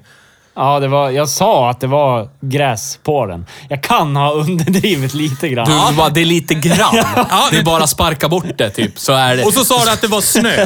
[0.57, 3.45] Ja, det var, jag sa att det var gräs på den.
[3.69, 5.89] Jag kan ha underdrivit lite grann.
[5.89, 6.95] Du, bara, det är lite grann.
[7.29, 7.47] Ja.
[7.51, 8.99] Det är bara sparka bort det, typ.
[8.99, 9.43] Så är det.
[9.43, 10.65] Och så sa du att det var snö.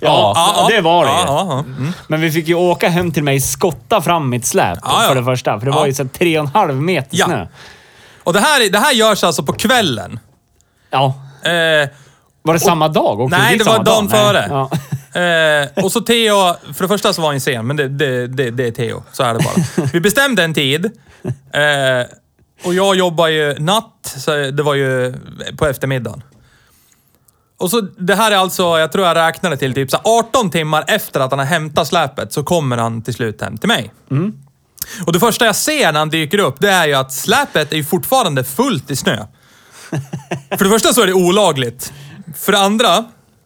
[0.00, 1.58] Ja, det var det ja, ja, ja.
[1.58, 1.92] Mm.
[2.08, 5.08] Men vi fick ju åka hem till mig, skotta fram mitt släp Ja, ja.
[5.08, 5.58] för det första.
[5.58, 5.86] För det var Ja.
[5.86, 7.26] ju så tre och en halv meter Ja.
[7.26, 7.46] snö.
[8.24, 10.18] Och det här, det här görs alltså på kvällen.
[10.90, 11.14] Ja.
[11.44, 11.88] Eh,
[12.46, 13.20] Var det samma dag?
[13.20, 14.46] Åkte nej, det var dagen före.
[14.50, 14.70] Ja.
[15.16, 18.50] Eh, och så Theo, för det första så var han sen, men det, det, det,
[18.50, 19.02] det är Theo.
[19.12, 19.86] Så är det bara.
[19.92, 20.84] Vi bestämde en tid.
[21.52, 22.06] Eh,
[22.64, 25.14] Och jag jobbar ju natt, så det var ju
[25.58, 26.22] på eftermiddagen.
[27.58, 30.50] Och så, det här är alltså, jag tror jag räknade till typ så här 18
[30.50, 33.92] timmar efter att han har hämtat släpet så kommer han till slut hem till mig.
[35.06, 37.76] Och det första jag ser när han dyker upp, det är ju att släpet är
[37.76, 39.24] ju fortfarande fullt i snö.
[40.58, 41.92] För det första så är det olagligt.
[42.34, 43.04] För det andra,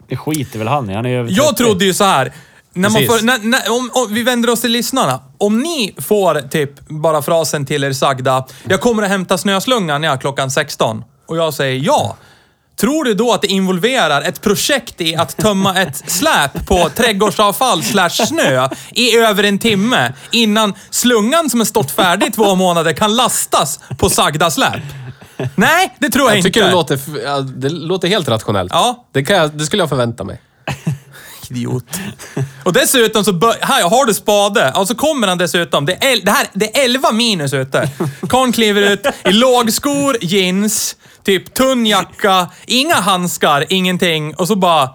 [0.08, 0.94] Det skiter väl han i.
[0.94, 1.62] Han är över jag 30.
[1.62, 2.32] trodde ju så här.
[2.72, 3.22] När man Precis.
[3.22, 5.20] när, när, om, om vi vänder oss till lyssnarna.
[5.38, 10.16] Om ni får typ bara frasen till er sagda, jag kommer att hämta snöslungan ja,
[10.16, 11.04] klockan 16.
[11.26, 12.16] Och jag säger ja.
[12.80, 17.82] Tror du då att det involverar ett projekt i att tömma ett släp på trädgårdsavfall
[17.82, 22.92] slash snö i över en timme innan slungan som är stått färdig i två månader
[22.92, 24.82] kan lastas på sagda släp?
[25.56, 26.68] Nej, det tror jag, Jag tycker inte.
[26.70, 28.72] det låter, f- ja, det låter helt rationellt.
[28.74, 29.04] Ja.
[29.12, 30.40] Det, kan jag, det skulle jag förvänta mig.
[31.50, 31.84] Idiot.
[32.64, 34.72] Och dessutom så bör, här, har du spade.
[34.76, 35.86] Och så kommer han dessutom.
[35.86, 37.90] Det är, el- det här, det är 11 minus ute.
[38.28, 44.34] Karln kliver ut i lågskor, jeans, typ tunn jacka, inga handskar, ingenting.
[44.34, 44.90] Och så bara...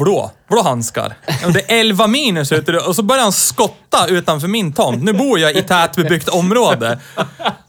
[0.00, 0.30] Vadå?
[0.48, 1.14] Vadå handskar?
[1.52, 5.02] Det är 11 minus ute och så börjar han skotta utanför min tomt.
[5.02, 6.98] Nu bor jag i tätbebyggt område.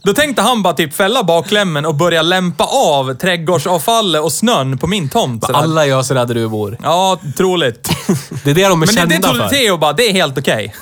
[0.04, 4.88] Då tänkte han bara typ fälla bakklämmen och börja lämpa av trädgårdsavfallet och snön på
[4.88, 5.46] min tomt.
[5.46, 5.60] sådär.
[5.60, 6.78] Alla gör sådär där du bor.
[6.84, 7.90] Ja, troligt.
[8.44, 9.56] Det är det de är Men det, kända det trodde för.
[9.56, 10.76] Theo bara, det är helt okej.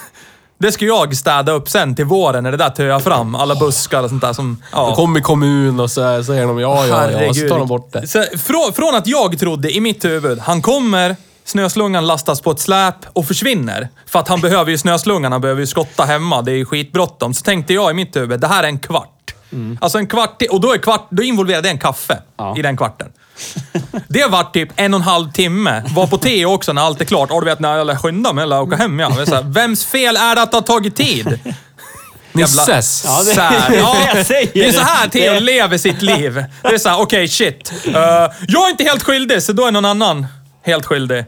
[0.61, 3.35] Det ska jag städa upp sen till våren när det där töar fram.
[3.35, 4.63] Alla buskar och sånt där som...
[4.71, 4.85] Ja.
[4.85, 7.33] De kommer i kommun och så säger de ja, ja, ja.
[7.33, 8.07] Så tar de bort det.
[8.07, 12.59] Så, från, från att jag trodde i mitt huvud, han kommer, snöslungan lastas på ett
[12.59, 13.89] släp och försvinner.
[14.05, 16.41] För att han behöver ju snöslungan, han behöver ju skotta hemma.
[16.41, 17.33] Det är ju skitbråttom.
[17.33, 19.15] Så tänkte jag i mitt huvud, det här är en kvart.
[19.81, 22.57] Alltså en kvart, och då är kvart, då involverar det en kaffe Ja.
[22.57, 23.07] i den kvarten.
[24.07, 25.83] Det var typ en och en halv timme.
[25.95, 27.31] Var på Teo också när allt är klart.
[27.31, 28.99] Och du vet, när jag lär skynda mig eller åka hem.
[28.99, 29.21] Ja.
[29.21, 31.39] Är så här, vems fel är det att det har tagit tid?
[32.31, 33.03] Nisses.
[33.07, 33.73] Ja, det- Sär.
[33.77, 35.07] Ja, jag det är så här.
[35.09, 36.43] Theo lever sitt liv.
[36.61, 37.73] Det är så här, okej shit.
[37.87, 37.93] Uh,
[38.47, 40.27] jag är inte helt skyldig, så då är någon annan
[40.63, 41.25] helt skyldig.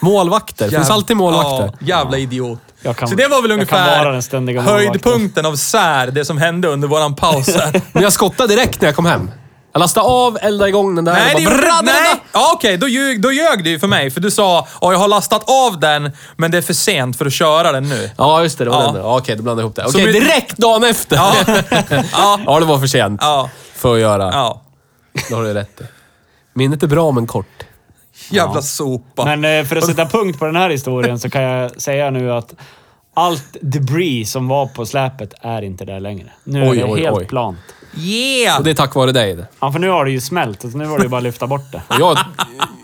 [0.00, 0.64] Målvakter.
[0.70, 1.72] Det finns alltid målvakter.
[1.80, 2.58] Ja, jävla idiot.
[2.82, 4.04] Jag kan- så det var väl ungefär
[4.62, 7.48] höjdpunkten av sär, det som hände under våran paus.
[7.92, 9.30] Men jag skottade direkt när jag kom hem.
[9.72, 11.12] Jag lastade av, eldade igång den där.
[11.12, 12.14] Nej, och det bara gjorde Nej!
[12.32, 14.10] Ja, okej, då, ljug, då ljög du ju för mig.
[14.10, 17.26] För du sa, att jag har lastat av den, men det är för sent för
[17.26, 18.10] att köra den nu.
[18.16, 18.64] Ja, just det.
[18.64, 18.92] Det var Ja.
[18.92, 19.02] den.
[19.02, 19.82] Okej, då blandade jag ihop det.
[19.82, 21.16] Så Okej, vi- direkt dagen efter.
[21.16, 21.34] Ja.
[22.12, 22.38] ja.
[22.46, 23.20] Ja, det var för sent.
[23.22, 23.50] Ja.
[23.74, 24.30] För att göra.
[24.32, 24.62] Ja.
[25.28, 25.84] Det har du rätt i.
[26.54, 27.46] Minnet är bra, men kort.
[28.30, 29.24] Jävla sopa.
[29.36, 32.32] Men eh, för att sätta punkt på den här historien så kan jag säga nu
[32.32, 32.54] att
[33.14, 36.32] allt debris som var på släpet är inte där längre.
[36.44, 37.26] Nu är Oj, det oj, helt oj.
[37.26, 37.58] plant.
[37.96, 38.58] Yeah!
[38.58, 39.34] Och det är tack vare dig.
[39.34, 39.46] det.
[39.60, 40.60] Ja, för nu har det ju smält.
[40.62, 41.82] Så nu var det ju bara att lyfta bort det.
[41.98, 42.18] Jag,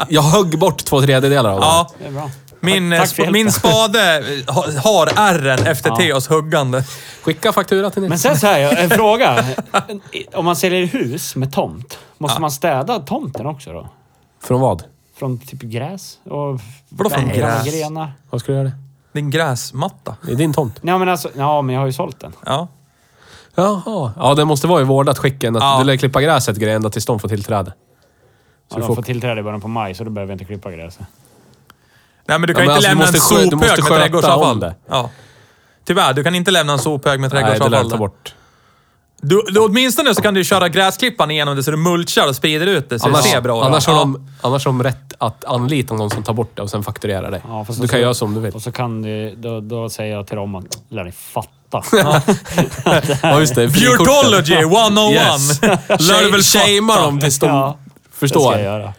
[0.08, 2.30] jag högg bort två tredjedelar av Ja, Det är bra.
[2.60, 5.96] min, Tack- tack min spade ha- har ärren efter Ja.
[5.96, 6.78] Theos huggande.
[6.78, 6.84] det.
[7.22, 8.22] Skicka faktura till Men Nils.
[8.22, 9.44] sen så här, en fråga.
[10.34, 13.88] Om man säljer hus med tomt, måste man städa tomten också då?
[14.44, 14.82] Från vad?
[15.16, 16.60] Från typ gräs och...
[16.88, 17.64] Vadå från gräs?
[17.66, 18.12] Grenar.
[18.30, 18.74] Vad ska du göra det?
[19.12, 20.16] Din gräsmatta.
[20.26, 20.78] Det är din tomt.
[20.82, 21.28] Ja, men alltså...
[21.36, 22.32] Ja, men jag har ju sålt den.
[22.46, 22.68] Ja.
[23.54, 24.12] Jaha.
[24.16, 25.56] Ja, det måste vara i vårdat skicken.
[25.56, 25.78] Att Ja.
[25.78, 27.72] Du lär klippa gräset grejen ända tills de får tillträde.
[27.76, 30.44] Ja, du de får- får tillträde i början på maj, så då behöver jag inte
[30.44, 31.06] klippa gräset.
[32.26, 33.68] Nej, men du Ja, kan men inte alltså, du lämna måste en skö- du måste
[33.68, 34.52] sophög med sköta trädgårdsavfall.
[34.52, 34.74] om det.
[34.88, 35.10] Ja.
[35.84, 37.90] Tyvärr, du kan inte lämna en sophög med Nej, det lär trädgårdsavfall.
[37.90, 38.34] ta bort.
[39.24, 42.66] Du, du, åtminstone så kan du köra gräsklipparen igenom det så du mulchar och sprider
[42.66, 43.64] ut det så Annars, det ser bra ut.
[43.66, 43.98] annars, har Ja.
[44.00, 47.30] de, annars har de rätt att anlita någon som tar bort det och sen fakturerar
[47.30, 47.40] dig.
[47.48, 48.52] Ja, du så- kan göra som du vill.
[48.54, 49.34] Och så kan du...
[49.36, 50.64] Då, då säger jag till dem att...
[50.88, 51.50] Lär ni fatta.
[53.22, 53.68] Ja, just det.
[53.68, 55.16] Beautology 101!
[55.18, 55.60] Yes.
[56.08, 57.76] Lär du väl Shamea dem tills de Ja,
[58.12, 58.40] Det förstår.
[58.52, 58.92] ska jag göra.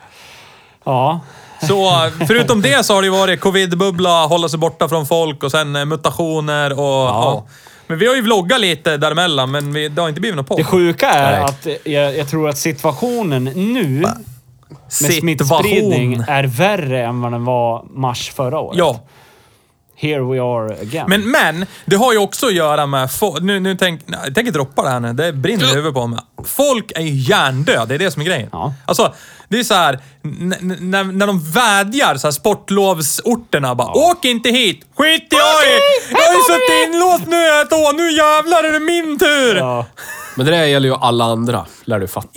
[0.86, 1.20] Ja.
[1.68, 1.92] Så
[2.28, 5.76] förutom det så har det ju varit covid-bubbla, hålla sig borta från folk och sen
[5.76, 6.86] eh, mutationer och...
[7.08, 7.46] Ja.
[7.88, 10.56] Men vi har ju vloggat lite däremellan, men vi, det har inte blivit något på.
[10.56, 11.42] Det sjuka är Nej.
[11.44, 14.18] att jag, jag tror att situationen nu med
[14.88, 15.20] Situation.
[15.22, 18.78] smittspridning är värre än vad den var mars förra året.
[18.78, 19.00] Ja.
[19.98, 21.06] Here we are again.
[21.08, 23.10] Men, men, det har ju också att göra med...
[23.42, 25.14] Nu, nu tänk, nej, jag tänker droppa det här nu.
[25.14, 26.20] Det brinner i huvudet på mig.
[26.46, 27.86] Folk är ju hjärndöda.
[27.86, 28.50] Det är det som är grejen.
[28.52, 28.74] Ja.
[28.86, 29.14] Alltså,
[29.48, 30.00] det är så här...
[30.22, 34.86] När, när de vädjar, så här, sportlovsorterna bara Åk inte hit!
[34.98, 35.36] Skit i!
[36.12, 37.94] Jag har ju suttit inlåst nu ett år.
[37.94, 39.56] Nu jävlar är det min tur!
[39.56, 39.62] Ja.
[39.62, 39.86] ja.
[40.36, 42.30] Men det där gäller ju alla andra, lär du fatta.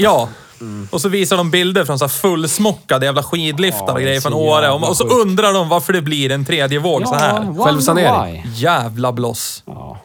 [0.90, 4.34] Och så visar de bilder från så här fullsmockade jävla skidliftar Ja, och grejer från
[4.34, 4.70] Åre.
[4.70, 7.64] Och så undrar de varför det blir en tredje våg så här.
[7.64, 8.46] Självsanering.
[8.54, 9.62] Jävla bloss.
[9.66, 9.98] Ja.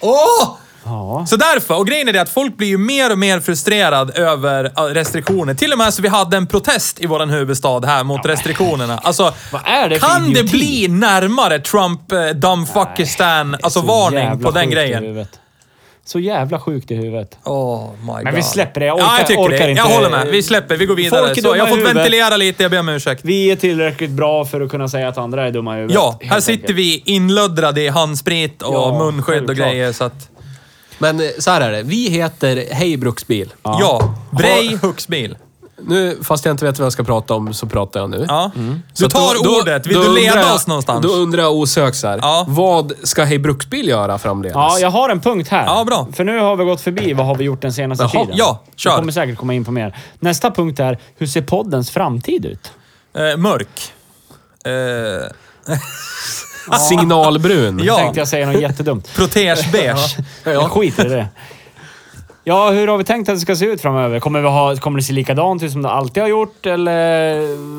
[0.00, 0.56] Åh!
[0.84, 1.26] Ja.
[1.26, 4.72] Så därför, och grejen är det att folk blir ju mer och mer frustrerad över
[4.76, 5.54] ja, restriktioner.
[5.54, 8.98] Till och med så vi hade en protest i våran huvudstad här mot restriktionerna.
[8.98, 14.50] Alltså, Vad är det kan det bli närmare Trump, eh, dumbfuckistan, alltså Så varning på
[14.50, 15.26] den grejen?
[16.08, 17.38] Så jävla sjukt i huvudet.
[17.44, 18.44] Oh my Men vi God.
[18.50, 18.86] släpper det.
[18.86, 19.70] Jag ja, orkar- jag tycker orkar det.
[19.70, 19.82] inte.
[19.82, 20.26] Jag håller med.
[20.28, 20.76] Vi släpper.
[20.76, 21.20] Vi går vidare.
[21.26, 22.62] Folk är Så, jag dumma har fått ventilera lite.
[22.62, 23.20] Jag ber om ursäkt.
[23.24, 25.94] Vi är tillräckligt bra för att kunna säga att andra är dumma i huvudet.
[25.94, 26.78] Ja, här sitter enkelt.
[26.78, 29.92] vi inlöddrade i handsprit och Ja, munskydd och grejer.
[29.92, 30.28] Så att,
[30.98, 31.82] Men eh, så här är det.
[31.82, 33.52] Vi heter Hej Bruksbil.
[33.62, 34.14] ja.
[34.30, 35.36] Brej Huxbil.
[35.82, 38.24] Nu, fast jag inte vet vad jag ska prata om, så pratar jag nu.
[38.28, 38.50] Ja.
[38.92, 39.86] Så Du tar då- då- ordet.
[39.86, 41.02] Vill då du leda jag- oss någonstans?
[41.06, 42.18] Då undrar jag osökt så här.
[42.22, 42.44] Ja.
[42.48, 44.54] Vad ska Hej Bruksbil göra framdeles?
[44.54, 45.64] Ja, jag har en punkt här.
[45.66, 46.08] Ja, bra.
[46.12, 48.36] För nu har vi gått förbi vad har vi gjort den senaste Jaha, tiden.
[48.38, 48.90] ja, kör.
[48.90, 49.96] Vi kommer säkert komma in på mer.
[50.18, 52.72] Nästa punkt är, hur ser poddens framtid ut?
[53.16, 53.92] Eh, mörk.
[54.64, 55.78] Eh,
[56.88, 57.80] Signalbrun.
[57.84, 57.96] Ja.
[57.96, 59.14] Tänkte jag säga något jättedumt.
[59.16, 60.16] Protegebeige.
[60.44, 61.28] Jag skiter i det.
[62.48, 64.20] Ja, hur har vi tänkt att det ska se ut framöver?
[64.20, 67.34] Kommer, vi ha, kommer det se likadant ut som det alltid har gjort, eller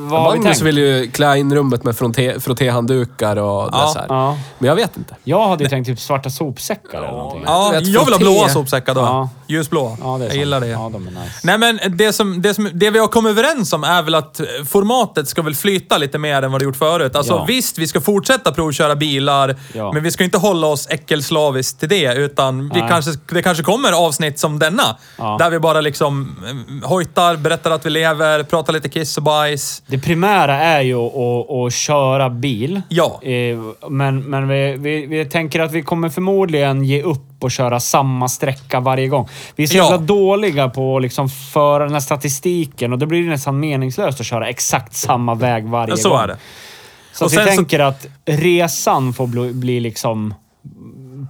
[0.10, 0.62] vad har vi Magnus tänkt?
[0.62, 3.82] vill ju klä in rummet med frotté, frottéhanddukar och Ja.
[3.86, 4.06] det så här.
[4.10, 4.38] Ja.
[4.60, 5.16] Men jag vet inte.
[5.24, 7.44] Jag hade ju tänkt typ svarta sopsäckar eller någonting.
[7.46, 8.24] Ja, jag vill ha frotté.
[8.24, 9.02] blåa sopsäckar då.
[9.02, 9.30] Ja.
[9.50, 9.98] Ljusblå.
[10.02, 10.40] Ja, det är jag sant.
[10.40, 10.68] gillar det.
[10.68, 11.40] Ja, de är nice.
[11.44, 14.42] Nej men det, som, det, som, det vi har kommit överens om är väl att
[14.68, 17.16] formatet ska väl flyta lite mer än vad det gjort förut.
[17.16, 17.46] Alltså Ja.
[17.48, 19.92] visst, vi ska fortsätta provköra bilar, Ja.
[19.94, 22.14] men vi ska inte hålla oss äckelslaviskt till det.
[22.16, 22.90] Utan vi Nej.
[22.90, 24.98] kanske, det kanske kommer avsnitt som denna.
[25.18, 25.36] Ja.
[25.40, 26.36] Där vi bara liksom
[26.82, 29.84] eh, hojtar, berättar att vi lever, pratar lite kiss och bajs.
[29.88, 32.82] Det primära är ju att, att köra bil.
[32.90, 33.20] Ja.
[33.24, 33.58] Eh,
[33.90, 38.28] Men, men vi, vi, vi tänker att vi kommer förmodligen ge upp och köra samma
[38.28, 39.28] sträcka varje gång.
[39.56, 39.98] Vi är så Ja.
[39.98, 44.26] dåliga på att liksom föra den här statistiken och då blir det nästan meningslöst att
[44.26, 46.20] köra exakt samma väg varje Ja, så gång.
[46.20, 46.38] är det.
[47.14, 50.34] Så Och att vi sen så- tänker att resan får bli, bli liksom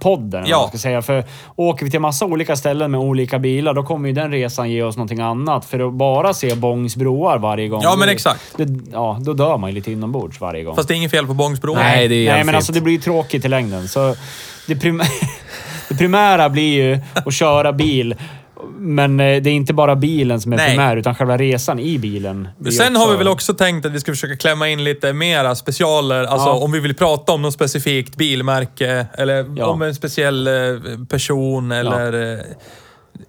[0.00, 0.66] podden, Ja.
[0.68, 1.02] ska säga.
[1.02, 1.24] För
[1.56, 4.82] åker vi till massa olika ställen med olika bilar, då kommer ju den resan ge
[4.82, 5.64] oss någonting annat.
[5.64, 7.80] För att bara se Bångs broar varje gång.
[7.82, 8.40] Ja, men exakt.
[8.56, 10.76] Det, ja, då dör man ju lite inombords varje gång.
[10.76, 11.74] Fast det är inget fel på Bångsbro.
[11.74, 12.56] Nej, det är Nej, men fint.
[12.56, 13.88] alltså det blir ju tråkigt i längden.
[13.88, 14.14] Så
[14.66, 15.02] det, prim
[15.90, 18.14] det primära blir ju att köra bil.
[18.78, 20.68] Men eh, det är inte bara bilen som är Nej.
[20.70, 22.48] primär, utan själva resan i bilen.
[22.70, 25.54] Sen också- har vi väl också tänkt att vi ska försöka klämma in lite mera
[25.54, 26.24] specialer.
[26.24, 26.52] Alltså Ja.
[26.54, 29.66] om vi vill prata om något specifikt bilmärke eller Ja.
[29.66, 30.52] om en speciell eh,
[31.08, 32.38] person eller eh,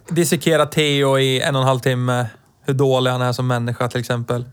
[0.09, 2.25] dissekera Theo i en och en halv timme.
[2.65, 4.45] Hur dålig han är som människa till exempel.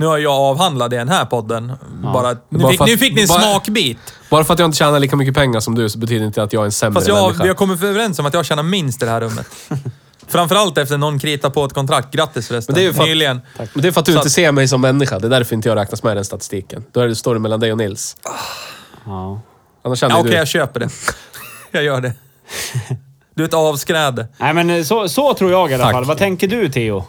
[0.00, 1.72] Nu har jag avhandlat det i den här podden.
[2.02, 3.98] Bara, nu, Bara fick, att- nu fick ni en bara- smakbit.
[4.30, 6.52] Bara för att jag inte tjänar lika mycket pengar som du så betyder inte att
[6.52, 7.42] jag är en sämre Fast jag, människa.
[7.42, 9.46] vi har kommit överens om att jag tjänar minst i det här rummet.
[10.28, 12.14] Framförallt efter någon kritar på ett kontrakt.
[12.14, 12.72] Grattis förresten.
[12.72, 13.40] Men det är ju för att- Nyligen.
[13.56, 15.18] Men det är för att du Så inte att- ser mig som människa.
[15.18, 16.84] Det är därför inte jag räknas med i den statistiken.
[16.92, 18.16] Då är det, står det mellan dig och Nils.
[19.06, 19.40] Ja.
[19.84, 20.36] Annars känner Ja, Okej, du...
[20.36, 20.88] jag köper det.
[21.70, 22.12] Jag gör det.
[23.34, 24.28] Du är ett avskräde.
[24.38, 25.92] Nej, men så, så tror jag i alla Tack.
[25.92, 26.04] fall.
[26.04, 27.04] Vad tänker du, Theo?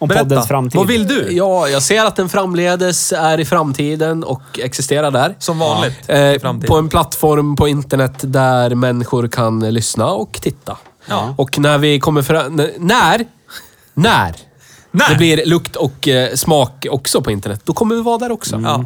[0.00, 0.24] Om Berätta.
[0.24, 0.78] poddens framtid?
[0.78, 1.28] Vad vill du?
[1.30, 5.34] Ja, jag ser att den framledes är i framtiden och existerar där.
[5.38, 10.76] Som vanligt i Eh, på en plattform på internet där människor kan lyssna och titta.
[11.08, 11.34] Ja.
[11.38, 12.56] Och när vi kommer fram...
[12.56, 13.26] När?
[13.94, 14.34] När?
[14.90, 15.08] När?
[15.08, 17.60] Det blir lukt och eh, smak också på internet.
[17.64, 18.60] Då kommer vi vara där också.
[18.64, 18.84] Ja.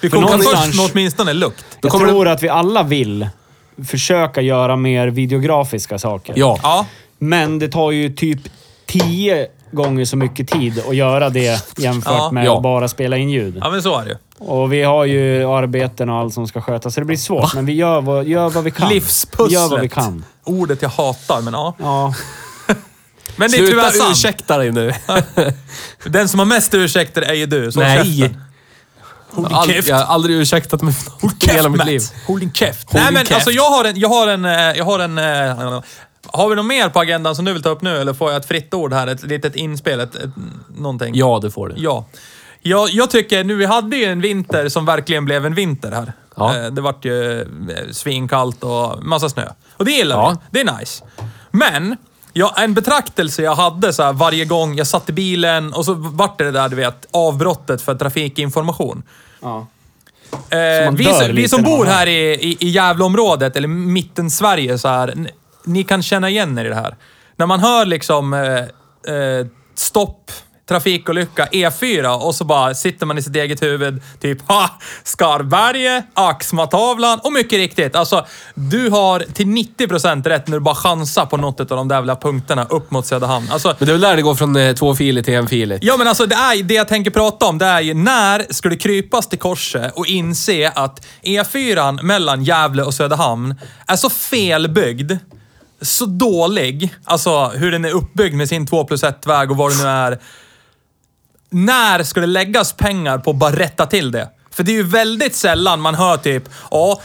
[0.00, 1.64] Vi kommer först med åtminstone lukt.
[1.80, 3.28] Jag kommer tror att vi alla vill
[3.86, 6.34] försöka göra mer videografiska saker.
[6.36, 6.58] Ja.
[6.62, 6.86] Ja.
[7.18, 8.40] Men det tar ju typ
[8.86, 12.30] tio gånger så mycket tid att göra det jämfört Ja.
[12.32, 12.56] med Ja.
[12.56, 13.58] att bara spela in ljud.
[13.60, 14.16] ja, men så är det ju.
[14.38, 17.54] Och vi har ju arbeten och allt som ska skötas, så det blir svårt.
[17.54, 18.88] Men vi gör vad, gör vad vi kan.
[18.88, 19.50] Livspusslet.
[19.50, 20.24] Vi gör vad vi kan.
[20.44, 21.74] Ordet jag hatar, men ja.
[21.78, 22.14] Ja.
[23.36, 24.12] Men det är tyvärr Sluta sant.
[24.12, 24.92] ursäkta dig nu.
[26.04, 27.72] Den som har mest ursäkter är ju du.
[27.72, 27.96] Så Nej.
[28.18, 28.40] käften.
[29.30, 29.88] Håll Jag din har aldrig, käft.
[29.88, 32.00] jag har aldrig ursäktat mig för någonting i hela mitt liv.
[32.26, 32.92] Håll din käft.
[32.92, 33.96] Nej, men alltså jag har en...
[34.00, 34.44] Jag har en...
[34.44, 35.18] eh, Jag har en...
[36.26, 37.96] Har vi något mer på agendan som du vill ta upp nu?
[37.98, 39.06] Eller får jag ett fritt ord här?
[39.06, 40.00] Ett litet inspel?
[40.00, 40.30] Ett, ett,
[40.76, 41.14] någonting?
[41.14, 41.74] Ja, det får du.
[41.78, 42.04] Ja.
[42.62, 46.12] Jag, jag tycker, nu vi hade ju en vinter som verkligen blev en vinter här.
[46.36, 46.56] Ja.
[46.56, 47.46] Eh, Det vart ju eh,
[47.92, 49.44] svinkallt och massa snö.
[49.76, 50.30] Och det gillar Ja.
[50.30, 50.36] vi.
[50.64, 51.04] Det är nice.
[51.50, 51.96] Men,
[52.32, 55.94] ja, en betraktelse jag hade så här varje gång jag satt i bilen och så
[55.94, 59.02] vart det det där, du vet, avbrottet för trafikinformation.
[59.42, 59.66] ja.
[60.50, 64.88] Eh, man vi, vi som bor här i, i, i Gävleområdet, eller mitten Sverige så
[64.88, 65.28] här,
[65.66, 66.96] ni kan känna igen er i det här.
[67.36, 68.58] När man hör liksom eh,
[69.14, 70.30] eh, stopp,
[70.68, 74.02] trafikolycka, E4 och så bara sitter man i sitt eget huvud.
[74.20, 74.78] Typ, ha!
[75.04, 77.96] Skarberget, Axmatavlan och mycket riktigt.
[77.96, 81.96] Alltså, du har till 90% rätt när du bara chansar på något av de där
[81.96, 83.48] jävla punkterna upp mot Söderhamn.
[83.50, 85.84] Alltså, Men det är väl där det går från eh, två filer till en filigt.
[85.84, 88.68] Ja, men alltså det, är, det jag tänker prata om, det är ju när ska
[88.68, 93.54] du krypas till korset och inse att E4 mellan Gävle och Söderhamn
[93.86, 95.12] är så felbyggd,
[95.82, 99.82] så dålig, alltså hur den är uppbyggd med sin 2 plus 1-väg och vad det
[99.82, 100.18] nu är.
[101.50, 104.28] När ska det läggas pengar på att bara rätta till det?
[104.50, 107.00] För det är ju väldigt sällan man hör typ, ja,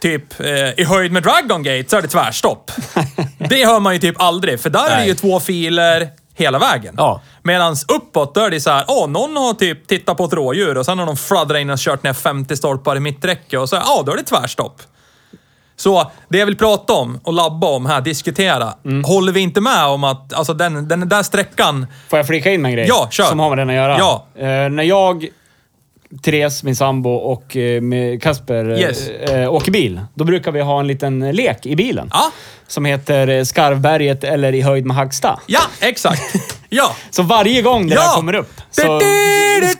[0.00, 2.70] typ eh, i höjd med Dragon Gate så är det tvärstopp.
[3.38, 5.08] det hör man ju typ aldrig, för där är det Nej.
[5.08, 6.94] ju två filer hela vägen.
[6.96, 7.22] Ja.
[7.42, 10.78] Medan uppåt, då är det så här, åh, någon har typ tittat på ett rådjur
[10.78, 13.76] och sen har de fladdrat in och kört ner 50 stolpar i mitträcke och så,
[13.76, 14.82] ja, då är det tvärstopp.
[15.82, 18.74] Så det jag vill prata om och labba om här, diskutera.
[18.84, 19.04] Mm.
[19.04, 21.86] Håller vi inte med om att alltså den, den där sträckan...
[22.08, 22.86] Får jag flika in med en grej?
[22.88, 23.24] Ja, kör.
[23.24, 23.98] Som har med den att göra.
[23.98, 24.26] Ja.
[24.36, 25.26] Eh, när jag,
[26.22, 29.08] Therese, min sambo och med Kasper eh, Yes.
[29.48, 32.08] åker bil, då brukar vi ha en liten lek i bilen.
[32.12, 32.30] Ja,
[32.66, 35.40] Som heter Skarvberget eller I höjd med Hagsta.
[35.46, 36.22] ja, exakt.
[36.74, 36.96] Ja.
[37.10, 38.00] Så varje gång det Ja!
[38.00, 39.00] här kommer upp så...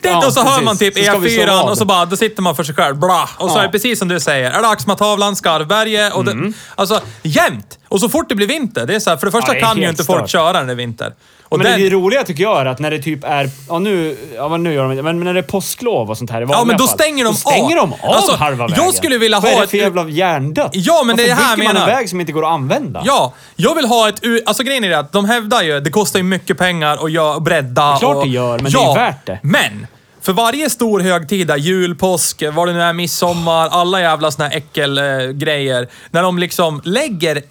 [0.02, 1.70] Ja, och så hör man typ Så ska vi slå E4 vad.
[1.70, 2.96] och så bara, då sitter man för sig själv.
[2.96, 3.28] Bla.
[3.38, 3.60] Och så Ja.
[3.60, 4.50] är det precis som du säger.
[4.50, 6.50] Är det Axmatavlan, Skarvberget och Mm.
[6.50, 7.78] det, Alltså, jämt!
[7.92, 9.60] Och så fort det blir vinter, det är så här, för det första Ja, det
[9.66, 10.30] kan ju inte folk stört.
[10.30, 11.12] köra när det är vinter.
[11.42, 13.50] Och Men den, det roliga tycker jag är att när det typ är...
[13.68, 16.30] Ja, nu, ja, vad nu gör de inte, men när det är påsklov och sånt
[16.30, 17.88] här i Ja, men då fall, stänger de då stänger av.
[17.88, 18.92] de av Alltså, halva jag vägen.
[18.92, 20.70] skulle vilja Vad ha är det ett- för jävla hjärndött?
[20.72, 21.96] Ja, men det är Varför det här bygger man en menar.
[21.98, 23.02] väg som inte går att använda?
[23.04, 24.20] Ja, jag vill ha ett...
[24.46, 27.40] Alltså grejen är det att de hävdar ju, det kostar ju mycket pengar att göra,
[27.40, 29.38] bredda Det är klart och, det gör, men det är ju värt det.
[29.42, 29.86] men!
[30.20, 34.56] För varje stor högtida, jul, påsk, vad det nu är, midsommar, alla jävla såna här
[34.56, 35.32] äckelgrejer.
[35.32, 37.42] Grejer, när de liksom lägger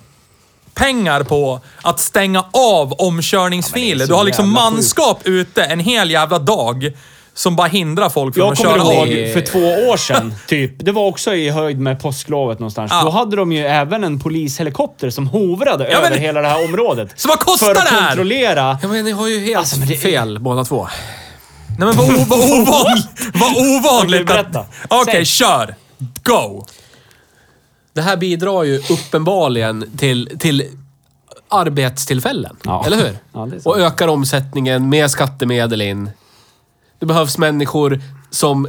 [0.86, 4.06] pengar på att stänga av omkörningsfiler.
[4.06, 6.92] så du har liksom manskap ute en hel jävla dag
[7.34, 9.08] som bara hindrar folk från Jag att kommer köra ihåg av.
[9.08, 10.74] Det- för två år sedan, typ.
[10.86, 12.92] Det var också i höjd med påsklovet någonstans.
[12.96, 13.04] Ja.
[13.04, 17.10] Då hade de ju även en polishelikopter som hovrade Ja, över hela det här området.
[17.16, 18.08] Så vad kostar för att det här?
[18.08, 18.78] kontrollera...
[18.82, 20.88] Ja, men ni har ju helt Alltså, det fel båda två.
[21.80, 23.08] Nej men vad, vad ovanligt.
[23.34, 24.22] vad ovanligt.
[24.22, 24.66] Okej, att- berätta.
[24.90, 25.26] Okej, Säg.
[25.26, 25.76] kör.
[26.24, 26.66] Go.
[27.94, 30.64] Det här bidrar ju uppenbarligen till, till
[31.48, 32.56] arbetstillfällen.
[32.64, 32.84] Ja.
[32.86, 33.18] Eller hur?
[33.34, 36.10] Ja, det och ökar omsättningen med skattemedel in.
[37.00, 38.68] Det behövs människor som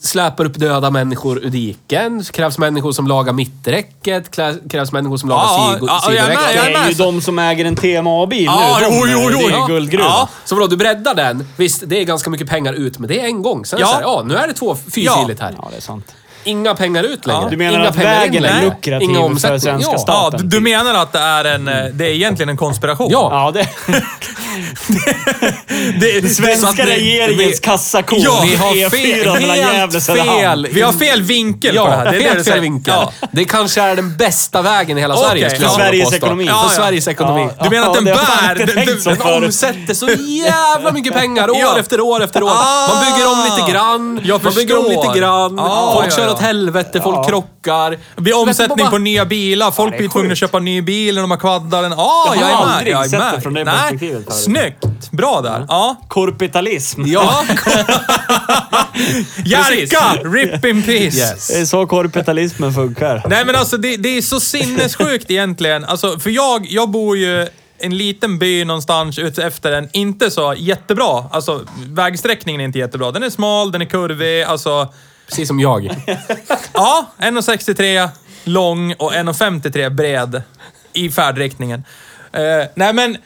[0.00, 2.18] släpar upp döda människor ur diken.
[2.18, 4.30] Det krävs människor som lagar mitträcket.
[4.36, 6.64] klä- krävs människor som lagar Ja, sido- ja, sidoräcket.
[6.64, 8.86] Det är ju de som äger en TMA-bil Ja, nu.
[8.86, 9.66] De, jo, jo, jo, det är ju ja.
[9.66, 10.04] guldgruva.
[10.04, 10.28] Ja.
[10.44, 11.48] Så vadå, du breddar den.
[11.56, 13.64] Visst, det är ganska mycket pengar ut, men det är en gång.
[13.66, 13.90] Sen är det Ja.
[13.90, 15.54] så här, ja, nu är det två fyrfiligt här.
[15.58, 16.14] Ja, det är sant.
[16.44, 17.50] Inga pengar ut längre.
[17.50, 18.64] Du menar Inga att pengar in vägen är längre.
[18.64, 19.98] lukrativ Inga för svenska ja.
[19.98, 20.40] staten?
[20.40, 21.68] Ja, du, du menar att det är en...
[21.68, 23.08] eh, Det är egentligen en konspiration?
[23.10, 23.28] Ja.
[23.32, 23.68] Ja, det...
[26.00, 28.16] Det, det, Svenska det- regeringens vi- kassako.
[28.18, 30.68] Ja, Vi har E4 fel, mellan Gävle fel.
[30.72, 32.04] Vi har fel vinkel Ja, på det här.
[32.04, 32.94] Det är det helt fel vinkel.
[32.96, 33.12] Ja.
[33.32, 35.44] Det kanske är den bästa vägen i hela Okej, Sverige.
[35.44, 35.52] ja.
[35.52, 36.44] vilja Sveriges ekonomi.
[36.46, 36.76] För Ja, ja.
[36.76, 37.48] Sveriges ekonomi.
[37.58, 38.54] Ja, Du menar att den bär...
[38.54, 41.78] Den, den, omsätter så jävla mycket pengar år Ja.
[41.78, 42.48] efter år efter år.
[42.88, 44.20] Man bygger om lite grann.
[44.44, 45.56] Man bygger om lite grann.
[45.94, 46.31] Folk ja, kör ja.
[46.32, 47.24] Åt helvete, folk Ja.
[47.24, 47.98] krockar.
[48.16, 49.70] det blir omsättning på nya bilar.
[49.70, 51.92] Folk är blir tvungna att köpa ny bil när de har kvaddar den.
[51.96, 52.74] Ja, Jag jag, har är med.
[52.76, 53.34] aldrig Jag är sett med.
[53.34, 53.74] det från det Nej.
[53.74, 54.32] perspektivet.
[54.34, 55.10] Snyggt.
[55.10, 55.66] Bra där.
[55.68, 55.96] Ja.
[56.08, 57.02] Korpitalism.
[57.06, 57.44] Ja.
[59.44, 60.28] Jerka!
[60.28, 61.16] Rip in peace.
[61.18, 61.48] Yes.
[61.48, 63.22] Det är så korpitalismen funkar.
[63.28, 65.84] Nej men alltså det, det är så sinnessjukt egentligen.
[65.84, 71.24] Alltså, för jag, jag bor ju en liten by någonstans efter en inte så jättebra.
[71.30, 73.10] Alltså vägsträckningen är inte jättebra.
[73.10, 74.88] Den är smal, den är kurvig, alltså...
[75.28, 75.84] Precis som jag.
[76.74, 78.08] Ja, 1,63
[78.44, 80.42] lång och 1,53 bred
[80.92, 81.84] i färdriktningen.
[82.32, 83.16] Eh, nej men...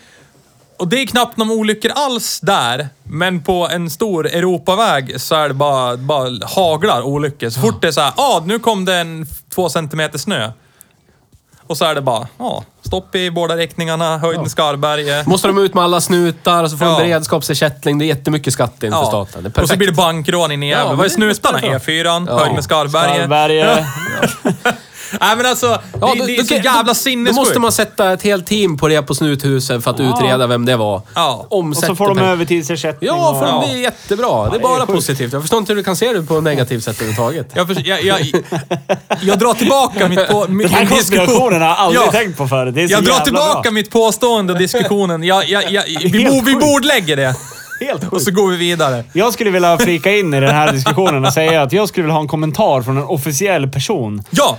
[0.78, 2.88] Och det är knappt någon olyckor alls där.
[3.02, 7.50] Men på en stor Europaväg så är det bara, bara haglar olyckor.
[7.50, 10.52] Så fort det är så här, ja ah, nu kom det en två centimeter snö.
[11.66, 15.26] Och så är det bara, ja, stopp i båda riktningarna, höjden Skarberget.
[15.26, 16.98] Måste de ut med alla snutar och så får de Ja.
[16.98, 17.98] beredskapsersättning.
[17.98, 19.42] Det är jättemycket skatt in för staten.
[19.42, 20.88] Det är och så blir det bankrån in i Ja, Gävle.
[20.88, 21.58] men Vad är snutarna?
[21.58, 21.78] det är bra.
[21.78, 22.38] E4, Ja.
[22.38, 23.16] höjd med Skarberget.
[23.16, 23.84] Skarvberget.
[25.20, 25.78] Nej men alltså, Ja,
[26.14, 27.36] det, då- det är då- så då- jävla Då sinnessjukt.
[27.36, 30.76] måste man sätta ett helt team på det på snuthuset för att utreda vem det
[30.76, 31.02] var.
[31.14, 31.46] Ja.
[31.50, 33.08] Och så får de övertidsersättning.
[33.08, 33.62] Ja, för och...
[33.62, 34.42] de blir jättebra.
[34.42, 34.92] Det är det är bara sjukt.
[34.92, 35.32] positivt.
[35.32, 37.50] Jag förstår inte hur du kan se det på ett negativt sätt överhuvudtaget.
[37.54, 38.20] Jag, förs- jag, jag,
[39.22, 42.10] jag drar tillbaka mitt, på, min Den här konspirationen har jag aldrig Ja.
[42.12, 42.74] tänkt på förut.
[42.74, 43.70] Det är så Jag drar tillbaka bra.
[43.70, 45.22] mitt påstående och diskussionen.
[45.22, 47.36] Jag, jag, jag, vi, bo, vi bordlägger det.
[47.80, 48.24] Helt Och sjukt.
[48.24, 49.04] så går vi vidare.
[49.12, 52.14] Jag skulle vilja flika in i den här diskussionen och säga att jag skulle vilja
[52.14, 54.22] ha en kommentar från en officiell person.
[54.30, 54.58] Ja!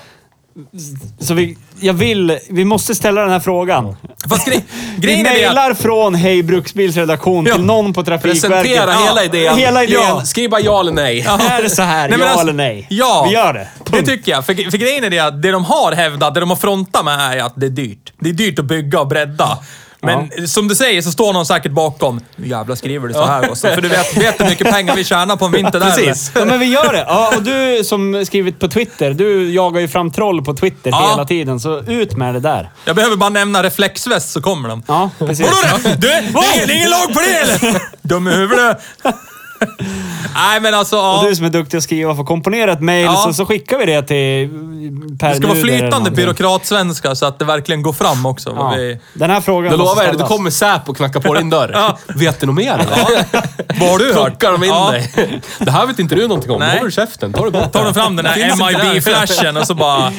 [1.20, 3.96] Så vi, jag vill, vi måste ställa den här frågan.
[4.30, 4.66] Fast grej,
[4.96, 5.78] Vi grejen är det att...
[5.78, 8.42] från Hej Bruksbils redaktion till någon på Trafikverket.
[8.42, 9.58] Presentera hela idén.
[9.58, 9.96] Hela idén.
[10.02, 10.26] Ja.
[10.26, 11.20] Skriv bara ja eller nej.
[11.50, 12.02] Är det så här?
[12.02, 12.88] Nej, ja men alltså- eller nej?
[12.90, 13.26] Ja.
[13.28, 13.68] Vi gör det.
[13.86, 14.46] Det tycker jag.
[14.46, 17.38] För, för grejen är det att det de har hävdat, det de har frontat med
[17.38, 18.14] är att det är dyrt.
[18.20, 19.58] Det är dyrt att bygga och bredda.
[20.02, 22.20] Men som du säger så står någon säkert bakom.
[22.36, 23.68] Nu jävlar skriver du så här också.
[23.68, 25.92] För du vet, vet hur mycket pengar vi tjänar på en vinter där.
[25.92, 26.32] Precis.
[26.36, 27.06] Ja, men vi gör det.
[27.08, 31.10] Ja, och du som skrivit på Twitter, du jagar ju fram troll på Twitter Ja.
[31.12, 32.70] hela tiden, så ut med det där.
[32.86, 34.84] Jag behöver bara nämna reflexväst så kommer de.
[34.88, 35.46] Ja, precis.
[35.46, 35.96] Vadå det?
[35.96, 37.82] Du, det är ingen lag på det eller?
[38.08, 38.78] Dum i huvudet.
[40.36, 41.20] Nej men alltså, ja.
[41.22, 43.16] Och du som är duktig att skriva får komponera ett mail, Ja.
[43.28, 44.50] så, så skickar vi det till
[45.20, 48.50] per Det ska vara flytande byråkratsvenska så att det verkligen går fram också.
[48.54, 48.78] vad Ja.
[48.78, 49.00] Vi...
[49.14, 50.30] Den här frågan lovar jag dig, då ställas.
[50.30, 51.96] kommer Säpo och knackar på din dörr.
[52.08, 53.26] Vet du något mer eller?
[53.80, 54.40] Vad har du hört?
[54.40, 54.92] Plockar de in Ja.
[54.92, 55.42] dig.
[55.60, 56.60] Det här vet inte du någonting om.
[56.60, 56.70] Nej.
[56.70, 57.34] Då håller du käften.
[57.34, 57.86] Tar du bort Tar det.
[57.86, 58.94] de fram den Det här.
[58.94, 60.12] MIB-flashen och så bara...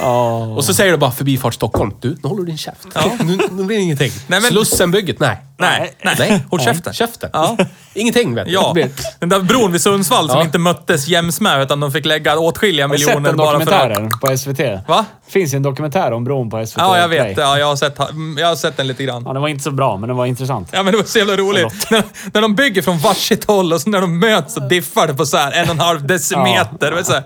[0.00, 0.36] Ja.
[0.44, 1.92] Och så säger du bara Förbifart Stockholm.
[2.00, 2.86] Du, nu håller du din käft.
[3.24, 4.12] Nu, nu blir det ingenting.
[4.26, 5.36] Nej, men- Slussenbygget, nej.
[5.60, 6.14] Nej, nej.
[6.18, 6.92] Nej, Håll käften.
[6.92, 7.30] Käften.
[7.32, 7.56] Ja.
[7.94, 8.52] Ingenting vet du.
[8.52, 8.74] Ja,
[9.18, 10.44] den där bron vid Sundsvall som Ja.
[10.44, 13.60] inte möttes jäms med utan de fick lägga åtskilliga Har du sett miljoner den bara
[13.60, 13.88] för att...
[13.88, 14.88] dokumentären på SVT?
[14.88, 15.04] Va?
[15.28, 17.28] finns ju en dokumentär om bron på SVT Ja, jag Play.
[17.28, 17.38] vet.
[17.38, 17.98] Ja, jag, har sett,
[18.38, 19.22] jag har sett den lite grann.
[19.26, 20.68] Ja, den var inte så bra, men den var intressant.
[20.72, 21.90] Ja, men det var så jävla roligt.
[21.90, 22.02] När,
[22.34, 25.26] när de bygger från varsitt håll och så när de möts så diffar det på
[25.26, 26.90] så här en och en halv decimeter.
[26.90, 27.22] Det var så här,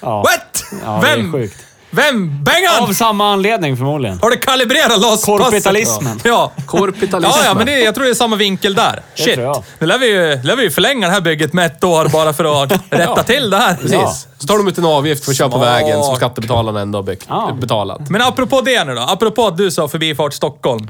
[0.00, 0.16] Ja.
[0.18, 0.64] What?
[0.84, 1.32] Ja, det är Vem?
[1.32, 1.65] sjukt.
[1.96, 2.44] Vem?
[2.44, 2.82] Bengan!
[2.88, 4.18] Av samma anledning förmodligen.
[4.22, 5.44] Har du kalibrerat laspasset?
[5.44, 6.20] Korpitalismen.
[6.24, 6.52] Ja.
[6.66, 7.38] Korpitalismen.
[7.40, 9.02] Ja, ja, men det, jag tror det är samma vinkel där.
[9.14, 9.34] Shit.
[9.34, 9.64] tror jag.
[9.78, 12.32] Nu lär vi, ju, lär vi ju förlänga det här bygget med ett år bara
[12.32, 13.74] för att rätta till det här.
[13.74, 13.92] Precis.
[13.92, 14.14] Ja.
[14.38, 17.02] Så tar de ut en avgift för att köra på vägen som skattebetalarna ändå har
[17.02, 17.56] byggt, Ja.
[17.60, 18.10] betalat.
[18.10, 19.00] Men apropå det nu då.
[19.00, 20.88] Apropå att du sa Förbifart Stockholm.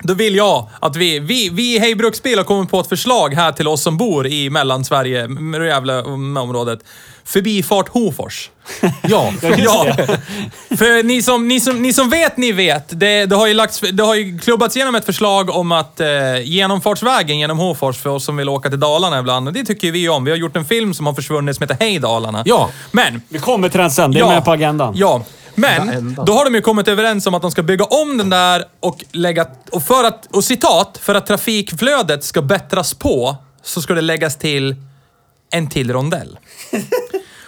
[0.00, 3.34] Då vill jag att vi, vi, vi i Hej Bruksbil har kommit på ett förslag
[3.34, 6.78] här till oss som bor i Mellansverige, med det jävla området.
[7.24, 8.50] Förbifart Hofors.
[9.08, 9.32] Ja.
[9.58, 9.86] Ja,
[10.76, 13.00] för ni som, ni, som, ni som vet, ni vet.
[13.00, 16.06] Det, det, har ju lagts, det har ju klubbats igenom ett förslag om att eh,
[16.44, 19.48] genomfartsvägen genom Hofors för oss som vill åka till Dalarna ibland.
[19.48, 20.24] Och det tycker vi om.
[20.24, 22.42] Vi har gjort en film som har försvunnit som heter Hej Dalarna.
[22.46, 22.70] Ja.
[22.90, 24.10] Men Vi kommer till den sen.
[24.12, 24.28] Det är Ja.
[24.28, 24.94] med på agendan.
[24.96, 25.22] Ja,
[25.54, 28.64] men då har de ju kommit överens om att de ska bygga om den där
[28.80, 29.46] och lägga...
[29.72, 34.36] Och för att, och citat, för att trafikflödet ska bättras på så ska det läggas
[34.36, 34.76] till
[35.50, 36.38] en till rondell.